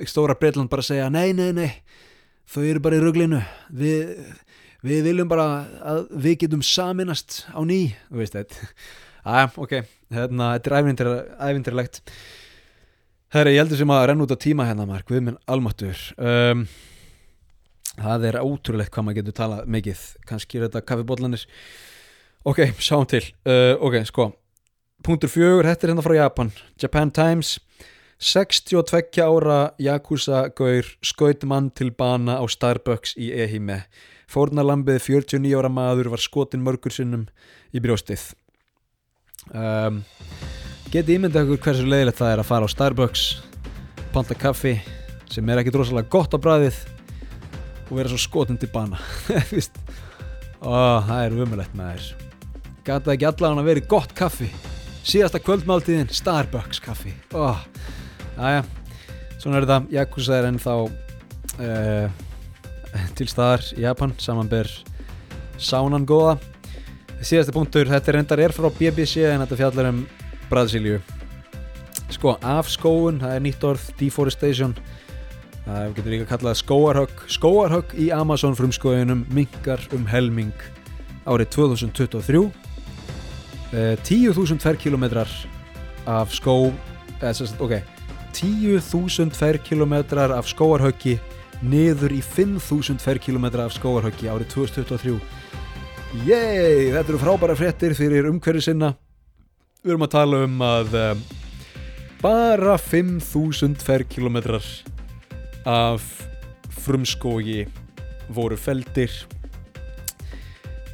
[0.09, 1.71] stóra Breitland bara segja nei, nei, nei
[2.51, 3.41] þau eru bara í röglinu
[3.75, 4.15] við,
[4.87, 5.47] við viljum bara
[5.83, 7.91] að við getum saminast á ný.
[8.11, 8.71] Þú veist þetta.
[9.27, 9.73] Aðja, ok,
[10.15, 11.15] hérna, þetta er
[11.49, 12.03] ævindirlegt
[13.35, 16.63] herri, ég heldur sem að renna út á tíma hérna mark, við minn almattur um,
[17.97, 20.05] það er ótrúlegt hvað maður getur talað mikið.
[20.29, 21.47] Kannski er þetta kaffibólanir
[22.47, 23.25] ok, sjáum til.
[23.43, 24.29] Uh, ok, sko,
[25.03, 27.57] punktur fjögur þetta er hérna frá Japan, Japan Times
[28.19, 33.85] 62 ára Yakuza Gaur skaut mann til bana á Starbucks í Ehime.
[34.31, 37.27] Fórnarlambið 49 ára maður var skotin mörgur sinnum
[37.73, 38.33] í brjóstið.
[39.53, 40.03] Um,
[40.91, 43.27] geti ímyndið okkur hversu leiðilegt það er að fara á Starbucks
[44.15, 44.79] panta kaffi
[45.31, 46.81] sem er ekki drosalega gott á bræðið
[47.87, 49.01] og vera svo skotin til bana.
[50.67, 52.27] Oh, það er umulett með þér
[52.87, 54.49] gata ekki allan að vera gott kaffi?
[55.07, 57.15] Síðasta kvöldmáltíðin Starbucks kaffi.
[57.35, 57.59] Oh.
[58.37, 58.63] Æja,
[59.41, 59.79] svona er þetta.
[59.95, 62.11] Yakuza er ennþá uh,
[63.17, 64.13] til staðar í Japan.
[64.21, 64.69] Samanber
[65.57, 66.37] sánan góða.
[67.25, 70.03] Síðasta punktur, þetta er reyndar er frá BBC en þetta fjallar um
[70.51, 71.01] Brasilíu.
[72.13, 74.77] Sko, afskóun það er nýtt orð, deforestation.
[75.67, 77.25] Það getur líka kallað skóarhögg.
[77.33, 80.55] Skóarhögg í Amazon frumskóinum mingar um helming
[81.27, 82.53] árið 2023 uh,
[84.07, 85.31] 10.000 ferkilometrar
[86.07, 86.71] af skó
[87.19, 87.96] eða, ok
[88.37, 91.15] 10.000 ferkilometrar af skóarhöggi
[91.65, 95.17] niður í 5.000 ferkilometrar af skóarhöggi árið 2023
[96.27, 98.93] Yey, þetta eru frábæra frettir fyrir umhverju sinna.
[99.83, 101.25] Við erum að tala um að um,
[102.23, 104.69] bara 5.000 ferkilometrar
[105.67, 106.05] af
[106.85, 107.65] frumskógi
[108.33, 109.13] voru feldir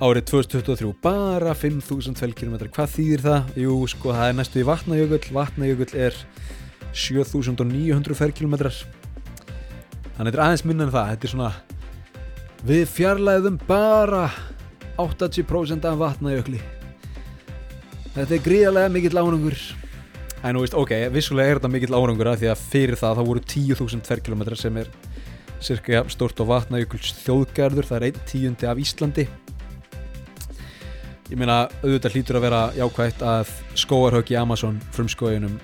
[0.03, 3.53] árið 2023 bara 5.000 ferkilometrar hvað þýðir það?
[3.63, 5.27] Jú, sko, það er næstu í vatnajökull.
[5.37, 6.23] Vatnajökull er
[6.93, 11.53] 7900 ferkilometrar þannig að þetta er aðeins minna en það þetta er svona
[12.69, 14.27] við fjarlæðum bara
[15.01, 16.61] 80% af vatnajökli
[18.13, 19.59] þetta er gríðarlega mikill árangur.
[20.43, 23.23] En nú veist, ok, vissulega er þetta mikill árangur að því að fyrir það þá
[23.29, 24.91] voru 10.000 ferkilometrar sem er
[25.63, 29.29] cirka stort á vatnajökuls þjóðgarður það er einn tíundi af Íslandi.
[31.31, 35.55] Ég meina auðvitað hlýtur að vera jákvægt að skóarhögg í Amazon frumskóinum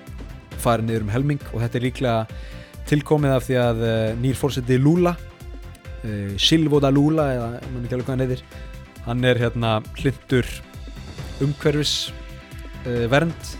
[0.61, 2.15] farið niður um helming og þetta er líklega
[2.89, 8.07] tilkomið af því að uh, nýr fórseti Lula uh, Silvoda Lula eða mann ekki alveg
[8.07, 8.45] hvað hann neyðir
[9.05, 10.53] hann er hérna hlindur
[11.45, 11.95] umhverfis
[12.85, 13.53] uh, vernd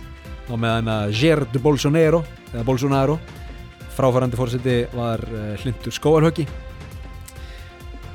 [0.49, 2.23] og meðan að Jair de Bolsonaro
[2.53, 3.19] eða Bolsonaro
[3.93, 5.21] fráfærandi fórseti var
[5.59, 6.47] hlindur skóarhöggi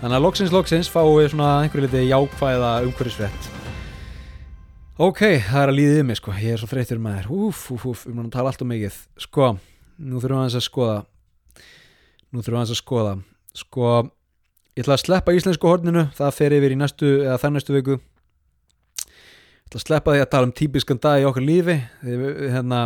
[0.01, 3.64] þannig að loksins loksins fáið svona einhverju liti jákvæða umhverfisvett
[4.95, 7.85] Ok, það er að líðið mig sko, ég er svo þreytur með þér, úf, úf,
[7.91, 9.49] úf, við erum að tala allt um mikið, sko,
[9.99, 10.99] nú þurfum við aðeins að skoða,
[12.31, 13.15] nú þurfum við aðeins að skoða.
[13.59, 13.89] Sko,
[14.75, 16.05] ég ætla að sleppa íslensku horninu.
[16.15, 17.97] Það fer yfir í næstu, eða þar næstu viku.
[17.99, 21.77] Ég ætla að sleppa því að tala um típiskan dag í okkar lífi.
[22.05, 22.85] Hérna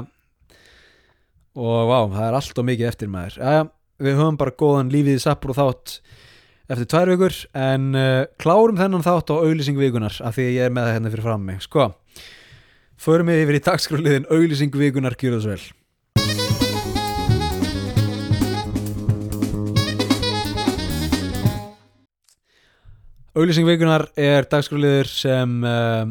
[1.59, 3.36] og vá, það er allt og mikið eftir maður.
[3.40, 3.68] Ja,
[4.00, 5.98] við höfum bara góðan lífið í Sapporo þátt
[6.68, 10.72] eftir tvær vikur en uh, klárum þennan þátt á auglýsing vikunar af því ég er
[10.74, 11.62] með það hérna fyrir fram mig.
[11.64, 11.86] Sko,
[13.00, 14.28] förum við yfir í dagskráliðin
[15.24, 15.66] gjur það svo vel.
[23.38, 26.04] Auglýsing vikunar er dagskráliður sem uh,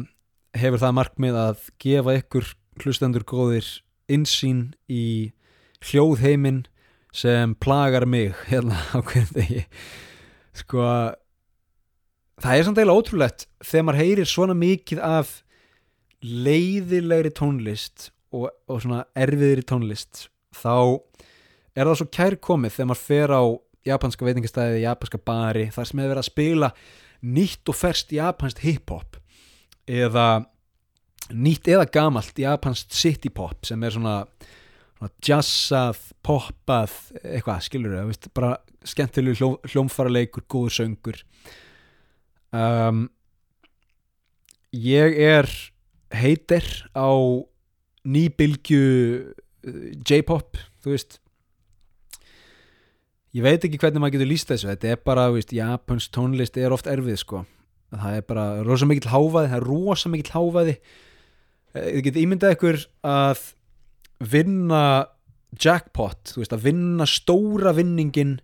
[0.58, 2.50] hefur það markmið að gefa ykkur
[2.82, 3.70] hlustendur góðir
[4.10, 5.30] insýn í
[5.86, 6.64] hljóðheiminn
[7.14, 9.62] sem plagar mig hérna á hverjum degi
[10.62, 10.84] sko
[12.42, 15.32] það er samt eiginlega ótrúlegt þegar maður heyrir svona mikið af
[16.24, 20.98] leiðilegri tónlist og, og svona erfiðri tónlist þá
[21.78, 23.42] er það svo kær komið þegar maður fer á
[23.88, 26.70] japanska veitingastæði, japanska bari þar sem hefur verið að spila
[27.38, 29.18] nýtt og ferst japanskt hip-hop
[29.88, 30.28] eða
[31.34, 34.20] nýtt eða gamalt japanskt city pop sem er svona
[35.22, 41.20] jazzað, poppað eitthvað, skilur veist, bara skemmtilegu hljó, hljómfaraleikur, góður söngur.
[42.54, 43.06] Um,
[44.74, 45.48] ég er
[46.16, 47.10] heitir á
[48.08, 51.18] nýbylgju uh, J-pop, þú veist.
[53.36, 56.56] Ég veit ekki hvernig maður getur líst þessu þetta er bara, þú veist, Japans tónlist
[56.58, 57.44] er oft erfið, sko.
[57.92, 60.74] Það er bara rosa mikill háfaði, það er rosa mikill háfaði
[61.76, 63.46] Eh, þið getið ímyndað ykkur að
[64.18, 64.82] vinna
[65.58, 68.38] jackpot, þú veist, að vinna stóra vinningin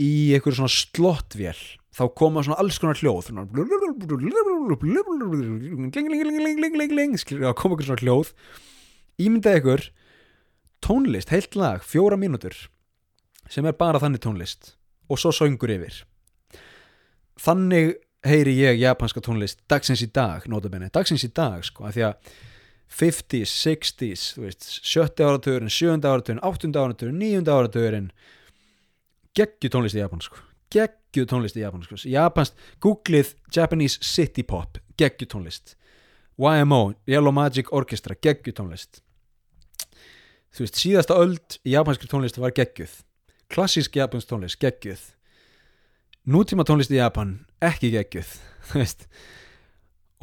[0.00, 1.58] í einhverju svona slottvél
[1.94, 3.28] þá koma svona alls konar hljóð
[7.44, 8.32] þá koma einhver svona hljóð
[9.22, 9.84] ímyndað ykkur
[10.84, 12.56] tónlist, heilt lag, fjóra mínútur
[13.48, 14.74] sem er bara þannig tónlist
[15.06, 16.02] og svo söngur yfir
[17.44, 17.94] þannig
[18.26, 22.34] heyri ég japanska tónlist dagsins í dag, notabene, dagsins í dag sko, af því að
[22.94, 25.98] 50s, 60s þú veist, 70 áratugurinn 7.
[26.06, 26.70] áratugurinn, 8.
[26.78, 27.50] áratugurinn, 9.
[27.50, 28.10] áratugurinn
[29.34, 30.42] geggju tónlist í Japan sko,
[30.74, 35.74] geggju tónlist í Japan sko, japansk, googlið Japanese City Pop, geggju tónlist
[36.38, 39.02] YMO, Yellow Magic Orchestra geggju tónlist
[40.54, 43.00] þú veist, síðasta öld í japanskri tónlist var geggjuð
[43.50, 45.02] klassísk japansk tónlist, geggjuð
[46.30, 48.36] nútíma tónlist í Japan ekki geggjuð
[48.70, 49.08] þú veist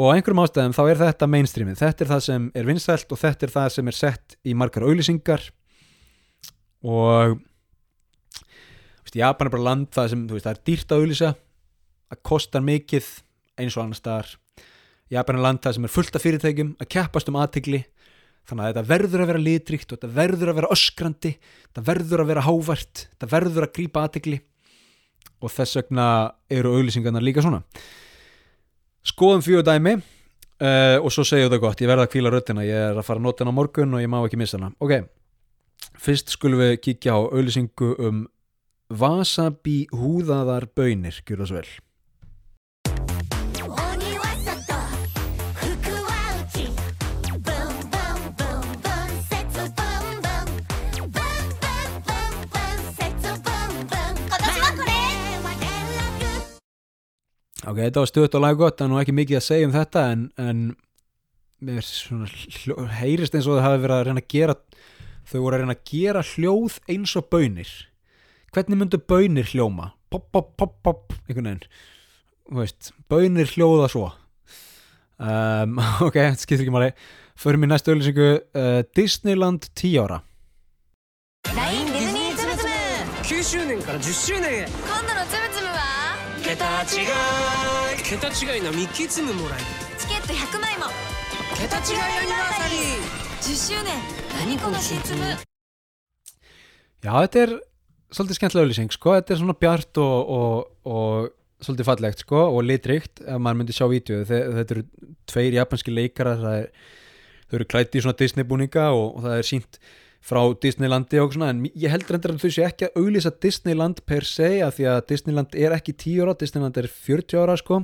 [0.01, 1.77] og á einhverjum ástæðum þá er þetta mainstreamið.
[1.77, 4.85] Þetta er það sem er vinsælt og þetta er það sem er sett í margar
[4.87, 5.43] auðlýsingar
[6.89, 7.35] og
[9.05, 12.65] veist, Japan er bara land það sem veist, það er dýrt að auðlýsa það kostar
[12.65, 13.13] mikið
[13.61, 14.33] eins og annars staðar.
[15.13, 17.83] Japan er land það sem er fullt af fyrirtækjum að keppast um aðtigli
[18.49, 22.23] þannig að þetta verður að vera litríkt og þetta verður að vera öskrandi þetta verður
[22.23, 24.39] að vera hávært þetta verður að grípa aðtigli
[25.41, 26.05] og þess vegna
[26.49, 27.61] eru auðlýsingarnar líka svona
[29.07, 32.89] skoðum fjögur dæmi uh, og svo segjum það gott, ég verða að kvíla röddina ég
[32.91, 34.73] er að fara að nota hana á morgun og ég má ekki missa hana.
[34.81, 34.97] Ok,
[36.01, 38.25] fyrst skulum við kíkja á auðlýsingu um
[38.91, 41.71] wasabi húðaðar bönir, gjur það svo vel
[57.64, 60.04] ok, þetta var stutt og laggott það er nú ekki mikið að segja um þetta
[60.12, 60.62] en, en
[61.64, 64.56] mér svona hljó, heyrist eins og það hafi verið að reyna að gera
[65.26, 67.72] þau voru að reyna að gera hljóð eins og bönir
[68.54, 71.68] hvernig myndu bönir hljóma pop, pop, pop, pop, einhvern veginn
[72.46, 74.04] Þú veist, bönir hljóða svo
[75.18, 76.92] um, ok, þetta skiptir ekki máli
[77.36, 80.22] förum í næstu auðlýsingu uh, Disneyland 10 ára
[81.54, 82.68] ラインディズニーつぶつぶ
[83.22, 85.09] 9周年から10周年へ今度のつぶつぶは
[86.50, 89.64] 桁違い桁違いのミッキーツムもらえる
[89.98, 90.84] チケット100枚も
[91.56, 92.76] 桁違いアニバーサリ
[93.40, 93.94] 10ー周年
[94.38, 95.22] 何この新つむ
[97.04, 97.50] Já, þetta er
[98.10, 101.28] svolítið skemmtilega auðlýsing, sko, þetta er svona bjart og, og, og
[101.62, 104.82] svolítið fallegt, sko, og litríkt ef maður myndi sjá vídeo, þetta eru
[105.30, 106.70] tveir japanski leikarar, það er
[107.46, 109.80] þau eru klætt í svona Disney búninga og, og það er sínt
[110.21, 114.03] frá Disneylandi og svona, en ég heldur endur að þau sé ekki að auglýsa Disneyland
[114.05, 117.81] per se, af því að Disneyland er ekki 10 ára, Disneyland er 40 ára, sko.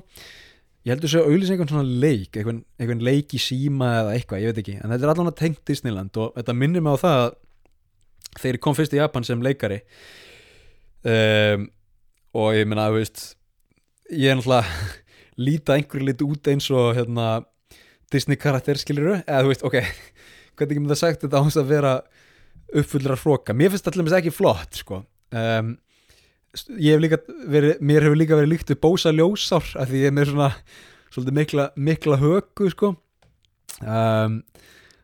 [0.86, 4.44] Ég heldur þessu að auglýsa einhvern svona leik einhvern, einhvern leik í síma eða eitthvað,
[4.44, 7.04] ég veit ekki, en þetta er allan að tengt Disneyland og þetta minnir mig á
[7.04, 7.24] það
[8.38, 9.82] að ég kom fyrst í Japan sem leikari.
[11.08, 11.68] Um,
[12.38, 13.26] og ég meina, þú veist
[14.14, 14.66] ég er náttúrulega
[15.48, 17.42] líta einhverju lit út eins og hérna,
[18.14, 19.82] Disney karakter skilur eða þú veist, ok,
[20.58, 21.94] hvernig ég myndi að sagt þetta á þess að vera
[22.74, 25.01] uppfullra hróka, mér finnst allir ekki flott sko.
[25.32, 25.76] Um,
[26.80, 30.11] ég hef líka verið, mér hefur líka verið líkt við bósa ljósár af því ég
[30.11, 30.49] er með svona
[31.13, 32.93] svolítið mikla, mikla höku sko.
[33.84, 34.41] Um,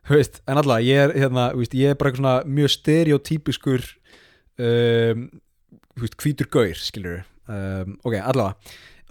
[0.10, 3.86] veist, en allavega ég er hérna, veist, ég er bara svona mjög stereotypiskur
[4.60, 5.28] um,
[6.00, 8.56] veist, hvítur gaur skilur ok, allavega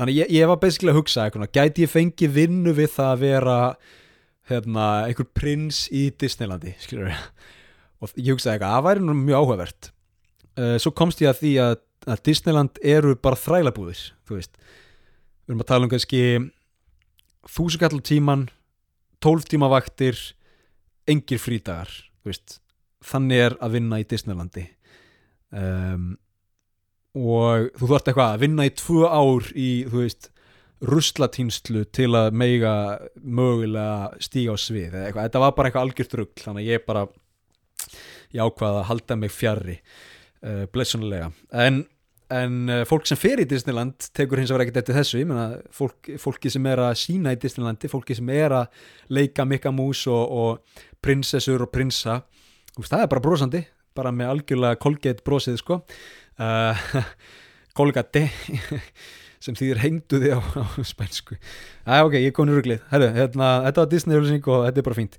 [0.01, 3.25] þannig ég, ég var basically að hugsa eitthvað, gæti ég fengið vinnu við það að
[3.27, 3.57] vera
[4.51, 7.13] hérna, einhver prins í Disneylandi skilur
[8.03, 9.91] og ég hugsaði eitthvað, það væri nú mjög áhugavert.
[10.59, 11.77] Uh, svo komst ég að því að,
[12.13, 14.59] að Disneyland eru bara þrælabúðir þú veist,
[15.47, 16.25] við erum að tala um kannski
[17.53, 18.49] þúsugall tíman
[19.23, 20.19] 12 tíma vaktir
[21.09, 21.91] engir frídagar
[22.27, 22.59] veist,
[23.07, 24.67] þannig er að vinna í Disneylandi.
[25.53, 26.13] Um,
[27.13, 30.31] og þú þarft eitthvað að vinna í tvö ár í, þú veist
[30.83, 32.75] ruslatýnslu til að meiga
[33.23, 36.87] mögulega stíga á svið eða eitthvað, þetta var bara eitthvað algjört rugl þannig að ég
[36.89, 37.05] bara
[38.33, 41.83] ég ákvaða að halda mig fjarrri uh, blessunulega en,
[42.33, 45.21] en uh, fólk sem fer í Disneyland tekur hins vegar ekkert eftir þessu.
[45.23, 49.47] Ég meina, fólk, fólki sem er að sína í Disneylandi fólki sem er að leika
[49.49, 52.23] Mikka Mús og, og prinsessur og prinsa
[52.81, 53.65] það er bara brosandi.
[53.93, 55.83] Bara með algjörlega Colgate brosið sko.
[56.41, 56.93] Uh,
[57.77, 58.29] Colgate
[59.43, 61.37] sem þýðir hengduði á, á spænsku.
[61.85, 62.85] Æ, ok, ég kom í ruglið.
[62.93, 65.19] Herru, hérna, þetta var Disney-ölsing og þetta er bara fínt.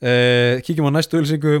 [0.00, 1.60] Uh, Kíkjum á næstu ölsingu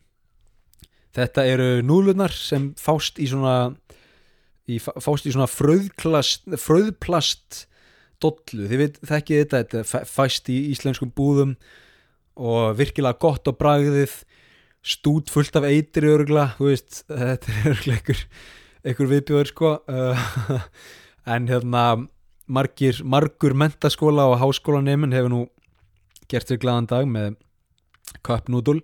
[1.15, 3.73] Þetta eru núðlunar sem fást í svona
[4.69, 7.65] í, fást í svona fröðplast
[8.21, 11.55] dollu, þið veit, þekkið þetta þetta fæ- fæst í íslenskum búðum
[12.39, 14.13] og virkilega gott á bragðið
[14.81, 18.23] stút fullt af eitri örgla, þú veist þetta er örgla einhver,
[18.85, 19.73] einhver viðbjóður sko.
[19.89, 20.61] Uh,
[21.33, 21.85] en hérna
[22.51, 25.41] margir, margur mentaskóla og háskólanemin hefur nú
[26.31, 27.35] gert sér glaðan dag með
[28.25, 28.81] cup noodle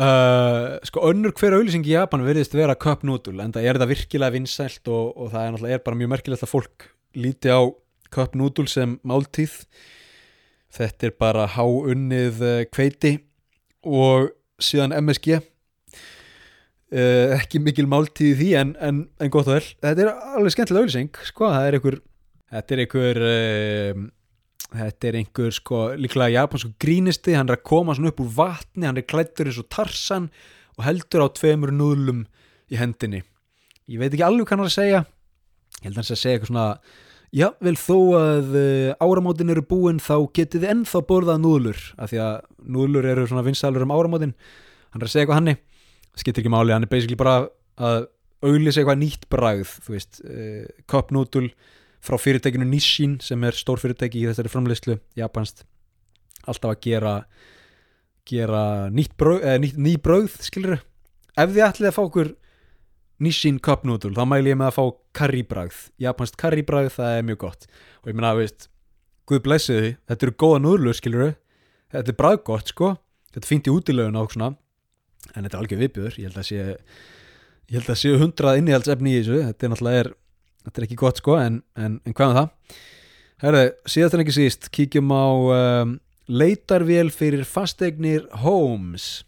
[0.00, 3.90] uh, sko önnur hver auðlýsing í Japan verðist vera cup noodle en það er þetta
[3.92, 6.88] virkilega vinsælt og, og það er náttúrulega er bara mjög merkilegt að fólk
[7.18, 7.62] líti á
[8.14, 9.60] cup noodle sem máltíð.
[10.74, 12.42] Þetta er bara háunnið
[12.74, 13.16] kveiti
[13.86, 14.32] og
[14.62, 19.70] síðan MSG uh, ekki mikil máltíð því en, en, en gott og vel.
[19.84, 21.98] Þetta er alveg skemmtilega auðlýsing sko, það er einhver
[22.54, 24.04] þetta er einhver uh,
[24.72, 28.86] þetta er einhver sko líklega japansku grínisti, hann er að koma svona upp úr vatni,
[28.88, 30.30] hann er klættur eins og tarsan
[30.78, 32.24] og heldur á tveimur núðlum
[32.72, 33.22] í hendinni.
[33.90, 35.02] Ég veit ekki alveg hvað hann er að segja.
[35.82, 36.68] Ég held að hann að segja eitthvað svona
[37.34, 42.10] já, vel þó að uh, áramótin eru búin þá getið þið ennþá borðað núðlur af
[42.10, 42.34] því að
[42.78, 44.34] núðlur eru svona vinsælur um áramótin.
[44.94, 45.56] Hann er að segja eitthvað hanni
[46.18, 48.06] skiptir ekki máli, hann er basically bara að
[48.44, 50.20] auglýsa eitthvað nýtt bragð þú veist,
[50.90, 51.50] cup noodle
[52.04, 55.64] frá fyrirtækinu Nissin sem er stór fyrirtæki í þessari framleiðslu, japanst
[56.44, 57.14] alltaf að gera
[58.28, 62.34] gera nýtt bröð, eða nýtt, ný bröð skilur ef þið ætlið að fá okkur
[63.24, 64.84] Nissin cup noodle, þá mæli ég með að fá
[65.14, 67.68] karribragð, japanst karribragð það er mjög gott.
[68.02, 68.66] Og ég meina að veist
[69.30, 71.34] guð blessi þið, þetta eru góða núðlur skilur
[71.94, 72.90] þetta er bragðgott sko.
[73.34, 74.50] Þetta fínt í útilögun og svona
[75.32, 76.58] en þetta er algjör viðbjöður, ég held að sé
[77.64, 79.40] ég held að séu hundrað innihaldsefni í þessu.
[79.48, 80.10] Þetta er náttúrulega er,
[80.64, 82.82] þetta er ekki gott sko en, en, en hvað með það
[83.44, 85.94] Herðu, síðast en ekki síst, kíkjum á um,
[86.30, 89.24] leitarvél fyrir fasteignir Homes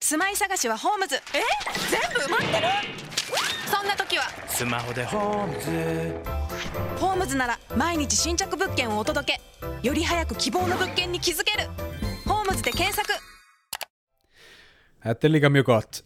[0.00, 1.42] 住まい探しはホームズえ
[1.90, 2.68] 全部埋まってる
[3.66, 6.14] そんな時はスマホでホームズ
[7.00, 9.38] ホームズなら毎日新着物件をお届
[9.82, 11.68] けより早く希望の物件に気づける
[12.26, 13.12] ホームズで検索
[15.02, 16.04] Þetta er líka mjög gott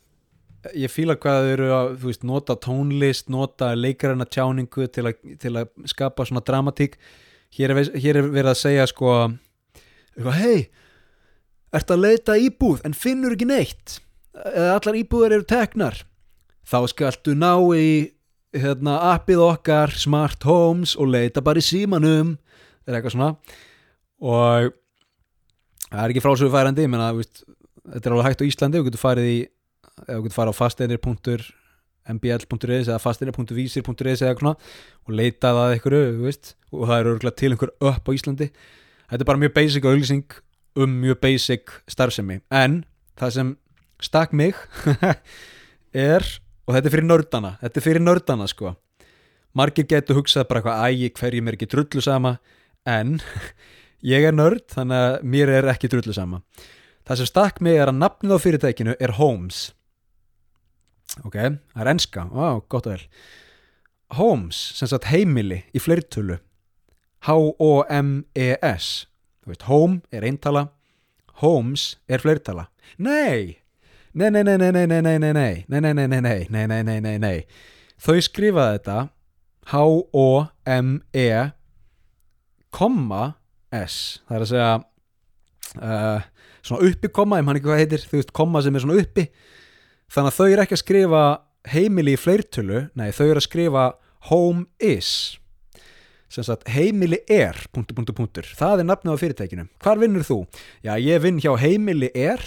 [0.78, 5.12] Ég fíla hvað þau eru að veist, nota tónlist, nota leikarana tjáningu til, a,
[5.42, 6.94] til að skapa svona dramatík.
[7.56, 9.16] Hér er, hér er verið að segja sko
[10.22, 10.68] hei
[11.72, 13.98] ertu að leita íbúð en finnur ekki neitt
[14.32, 15.98] eða allar íbúðar eru teknar.
[16.68, 18.12] Þá skaltu ná í
[18.54, 22.36] hérna, appið okkar Smart Homes og leita bara í símanum
[22.86, 23.32] er eitthvað svona.
[24.22, 24.70] Og
[25.88, 27.42] það er ekki frásögu færandi ég meina, þú veist,
[27.88, 29.38] þetta er alveg hægt á Íslandi þú getur farið í
[30.02, 34.60] eða þú getur farið á fasteinir.mbl.is eða fasteinir.vísir.is eða eitthvað svona
[35.06, 38.46] og leitað að einhverju þú veist, og það er örgulega til einhver upp á Íslandi.
[39.10, 40.28] Þetta er bara mjög basic auðlýsing
[40.82, 42.36] um mjög basic starfsemi.
[42.50, 42.72] En
[43.20, 43.48] það sem
[44.02, 44.54] stakk mig
[45.92, 46.22] er
[46.66, 48.66] og þetta er fyrir nördana þetta er fyrir nördana sko.
[49.52, 52.32] Margir getur hugsað bara eitthvað ægi hverjum er ekki drullu sama
[52.88, 53.08] en
[54.14, 56.38] ég er nörd þannig að mér er ekki drullu sama
[57.06, 59.58] það sem stakk mig er að nafnið á fyrirtækinu er Holmes
[61.20, 61.36] ok,
[61.74, 63.06] það er enska, á, gott og vel
[64.12, 66.38] Holmes, sem sagt heimili í fleirtölu
[67.26, 69.06] H-O-M-E-S
[69.68, 70.66] home er eintala
[71.42, 72.68] Holmes er fleirtala
[72.98, 73.58] nei,
[74.12, 77.00] nei, nei, nei, nei, nei, nei, nei, nei, nei, nei, nei, nei, nei, nei, nei,
[77.00, 77.38] nei, nei
[78.02, 78.98] þau skrifaði þetta
[79.72, 81.28] H-O-M-E
[82.74, 83.24] komma
[83.72, 84.70] S það er að segja
[85.78, 86.28] uh,
[86.62, 89.28] svona uppi komma, ég man ekki hvað heitir þú veist, komma sem er svona uppi
[90.12, 91.22] þannig að þau eru ekki að skrifa
[91.72, 93.84] heimili í fleirtölu, nei, þau eru að skrifa
[94.28, 95.38] home is.
[96.32, 99.66] Sem sagt heimili er punktur, punktur, punktur, það er nafnið á fyrirtækinu.
[99.84, 100.38] Hvar vinnur þú?
[100.84, 102.40] Já, ég vinn hjá heimili er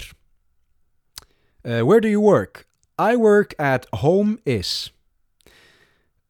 [1.62, 2.66] uh, Where do you work?
[2.98, 4.90] I work at home is.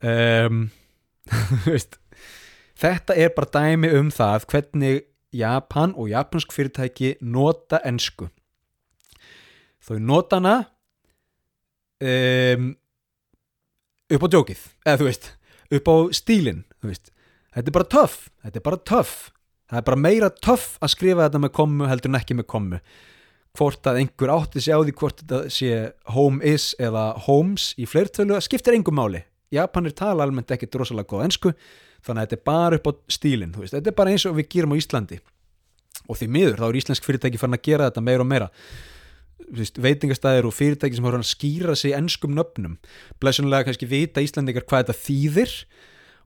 [0.06, 0.66] Um,
[2.78, 4.98] þetta er bara dæmi um það hvernig
[5.34, 8.28] Japan og japansk fyrirtæki nota ensku.
[9.80, 10.56] Þau nota hana
[12.02, 12.70] um,
[14.12, 15.28] upp á djókið eða þú veist,
[15.76, 15.94] upp á
[16.86, 17.12] veist,
[17.54, 19.14] þetta er bara töff þetta er bara töff,
[19.70, 22.80] það er bara meira töff að skrifa þetta með kommu heldur en ekki með kommu.
[23.56, 25.78] Hvort að einhver átti sig á því hvort þetta sé
[26.12, 29.24] home is eða homes í fleirtölu, skiptir engum máli.
[29.54, 31.54] Japanir tala almennt ekkert rosalega góð ensku
[32.04, 32.92] þannig að þetta er bara upp á
[33.62, 35.20] veist, þetta er bara eins og við gerum á Íslandi.
[36.06, 38.50] Og því miður, þá er íslensk fyrirtæki farin að gera þetta meira og meira
[39.82, 42.78] veitingastæðir og fyrirtæki sem voru að skýra sig enskum nöfnum.
[43.22, 45.56] Blæsunlega kannski vita Íslandingar hvað þetta þýðir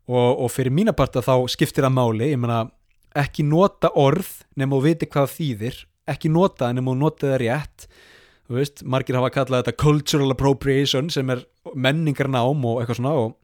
[0.09, 2.33] og, og fyrir mína parta þá skiptir það máli.
[2.33, 2.65] Ég meina,
[3.19, 7.41] ekki nota orð nema þú viti hvað þýðir ekki nota það nema þú nota það
[7.45, 7.87] rétt.
[8.49, 13.37] Þú veist, margir hafa kallað þetta cultural appropriation sem er menningarnám og eitthvað svona og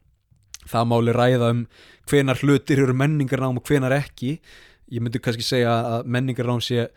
[0.67, 1.61] það máli ræða um
[2.11, 4.37] hvenar hlutir eru menningarnám og hvenar ekki.
[4.91, 6.89] Ég myndi kannski segja að menningarnám sé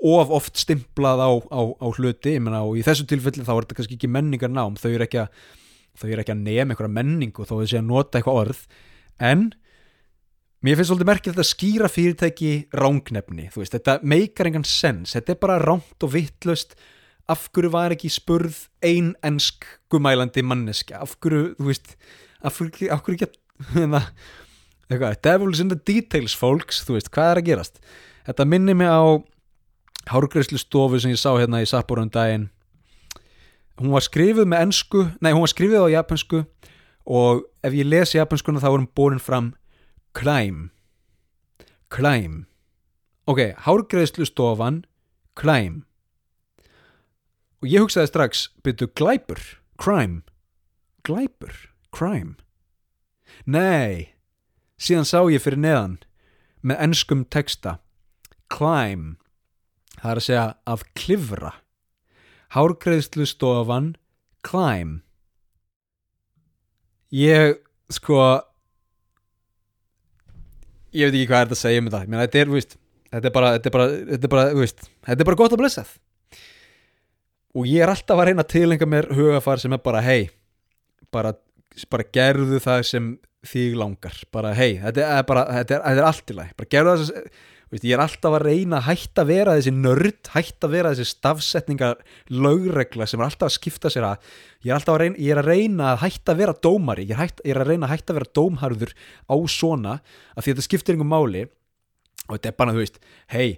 [0.00, 3.64] of oft stimplað á, á, á hluti ég meina, og í þessu tilfelli þá er
[3.66, 5.42] þetta kannski ekki menningarnám þau eru ekki að,
[6.00, 8.62] ekki að nefna einhverja menningu þó þau sé að nota eitthvað orð.
[9.20, 9.50] En
[10.64, 15.34] mér finnst svolítið merkilegt að skýra fyrirtæki rángnefni, þú veist, þetta meikar engan sens, þetta
[15.34, 16.76] er bara ránt og vittlust
[17.30, 21.92] af hverju var ekki spurð ein ensk gumælandi manneska, af hverju, þú veist
[22.40, 23.32] af hverju, af hverju ekki
[23.76, 24.02] hérna,
[24.88, 27.84] eitthvað, devils in the details folks, þú veist, hvað er að gerast?
[28.26, 29.20] Þetta minnir mig á
[30.08, 32.48] hárgreislu stofu sem ég sá hérna í Sapporo um daginn.
[33.80, 36.44] Hún var skrifuð með ennsku nei, hún var skrifuð á japansku
[37.10, 39.54] og ef ég lesi japanskuna þá er hún borin fram.
[40.16, 40.70] Crime
[41.90, 42.46] crime
[43.26, 44.84] ok, hárgreislu stofan
[45.34, 45.82] crime
[47.60, 49.40] og ég hugsaði strax byrju glæpur,
[49.76, 50.22] crime.
[51.04, 51.52] Glæpur,
[51.92, 52.38] crime.
[53.44, 54.14] Nei
[54.80, 55.98] síðan sá ég fyrir neðan
[56.64, 57.78] með ennskum texta.
[58.48, 59.20] Climb
[60.00, 60.44] það er að segja
[60.74, 61.54] að klifra.
[62.56, 63.94] Hárgreðslu stofan
[64.46, 65.00] climb.
[67.14, 67.58] Ég
[67.90, 68.20] sko
[70.94, 72.76] ég veit ekki hvað er þetta að segja með það Mér, þetta, er, veist,
[73.10, 75.62] þetta er bara þetta er bara, þetta er bara, veist, þetta er bara gott að
[75.62, 75.92] blessað
[77.50, 80.30] og ég er alltaf að reyna að tilenga mér hugafar sem er bara hei
[81.14, 81.34] bara,
[81.90, 83.10] bara gerðu það sem
[83.46, 84.16] þig langar.
[84.34, 87.06] Bara hei, þetta er bara þetta er, þetta er allt í lagi, bara gerðu það
[87.08, 87.30] sem
[87.70, 90.90] Veist, ég er alltaf að reyna að hætta að vera þessi nörd, hætta að vera
[90.90, 92.00] þessi stafsetningar
[92.34, 94.32] lögregla sem er alltaf að skipta sér að
[94.66, 97.20] ég er alltaf að reyna, er að, reyna að hætta að vera dómari, ég er,
[97.22, 98.94] hætt, ég er að reyna að hætta að vera dómharður
[99.30, 101.44] á svona að því að þetta skiptir einhver máli.
[102.26, 102.98] Og þetta er bara, þú veist,
[103.30, 103.48] hei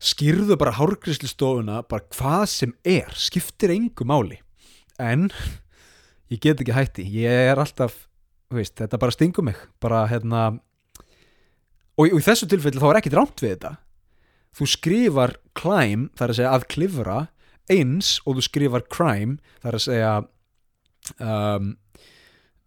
[0.00, 4.38] skýrðu bara hárgríslistofuna bara hvað sem er, skiptir einhver máli.
[5.00, 5.28] En
[6.30, 8.06] ég get ekki hætti, ég er alltaf
[8.54, 10.52] veist, þetta bara stingum mig bara hérna
[12.00, 13.74] og og í þessu tilfelli þá er ekkit rámt við þetta.
[14.56, 17.18] Þú skrifar climb það er að segja að klifra
[17.70, 20.14] eins og þú skrifar crime það er að segja
[21.20, 21.68] um,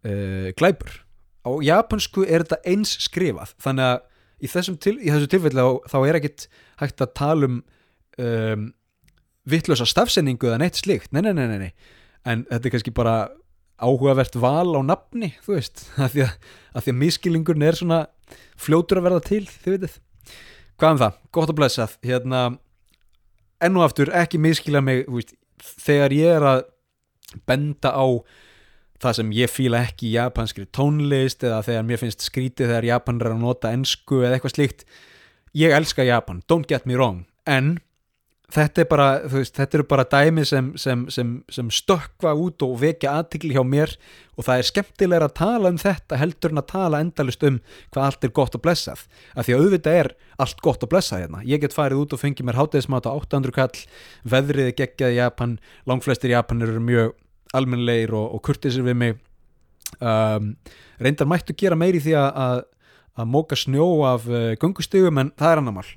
[0.06, 1.00] uh, glæpur.
[1.44, 3.98] Á japansku er þetta eins skrifað þannig að
[4.40, 4.48] í,
[4.80, 6.48] til, í þessu tilfelli þá, þá er ekkit
[6.80, 7.60] hægt að tala um,
[8.22, 8.72] um
[9.44, 11.72] vittlösa stafsendingu eða neitt slikt, nei, nei, nei, nei.
[12.24, 13.16] En þetta er kannski bara
[13.80, 16.34] áhugavert val á nafni, þú veist að því að,
[16.74, 18.00] að, að miskilingurinn er svona
[18.60, 19.96] fljótur að verða til, þið veitir
[20.74, 21.98] hvað um það, gott að blessað.
[22.02, 22.44] Hérna,
[23.62, 26.64] enn og aftur ekki miskila mig, veist, þegar ég er að
[27.48, 28.06] benda á
[29.02, 33.20] það sem ég fíla ekki í japanskri tónlist eða þegar mér finnst skrítið þegar Japan
[33.20, 34.84] er að nota ennsku eða eitthvað slíkt
[35.58, 37.76] ég elska Japan, don't get me wrong en
[38.52, 42.62] þetta er bara, þú veist, þetta eru bara dæmi sem, sem, sem, sem stökkva út
[42.66, 43.94] og vekja aðtikli hjá mér
[44.36, 47.58] og það er skemmtilega að tala um þetta heldur en að tala endalist um
[47.94, 50.12] hvað allt er gott og blessað, af því að auðvitað er
[50.44, 53.56] allt gott og blessað hérna, ég get farið út og fengið mér hátegismat á 800
[53.56, 53.84] kall
[54.28, 55.56] veðrið er geggjað í Japan
[55.88, 57.14] langflestir Japanir eru mjög
[57.54, 59.18] almennlegir og, og kurtisir við mig.
[60.02, 60.54] Um,
[60.98, 62.62] reyndar mættu gera meiri því að,
[63.14, 65.90] að, móka snjó af uh, göngustigum en það er annar mál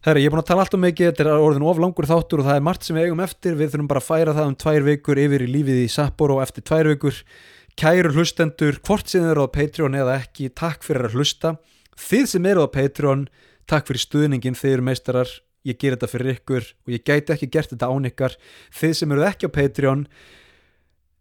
[0.00, 2.46] Herri, ég er búin að tala alltaf mikið, þetta er orðin of langur þáttur og
[2.46, 4.86] það er margt sem við eigum eftir, við þurfum bara að færa það um tvær
[4.86, 7.18] vikur yfir í lífið í Sapporo eftir tvær vikur.
[7.76, 11.52] Kæru hlustendur, hvort sem þið eru á Patreon eða ekki, takk fyrir að hlusta.
[12.00, 13.26] Þið sem eru á Patreon,
[13.68, 15.36] takk fyrir stuðningin, þið eru meistarar,
[15.68, 18.40] ég ger þetta fyrir ykkur og ég gæti ekki gert þetta án ykkar.
[18.80, 20.06] Þið sem eru ekki á Patreon,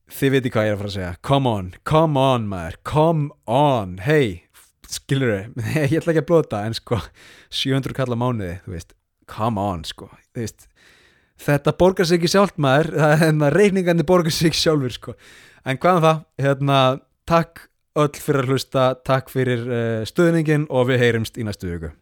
[0.07, 1.13] þið veitir hvað ég er að fara að segja.
[1.27, 4.37] Come on, come on maður, come on, hey,
[4.89, 6.99] skilur þau, ég ætla ekki að blóta en sko,
[7.53, 8.95] 700 kalla mánuði þú veist,
[9.29, 10.67] come on sko veist,
[11.39, 15.17] þetta borgar sig ekki sjálft maður, það er hérna reyningandi borgar sig sjálfur sko,
[15.65, 16.83] en hvað um það hérna,
[17.29, 17.65] takk
[17.99, 21.93] öll fyrir að hlusta takk fyrir uh, stuðningin og við heyrumst í næstu viku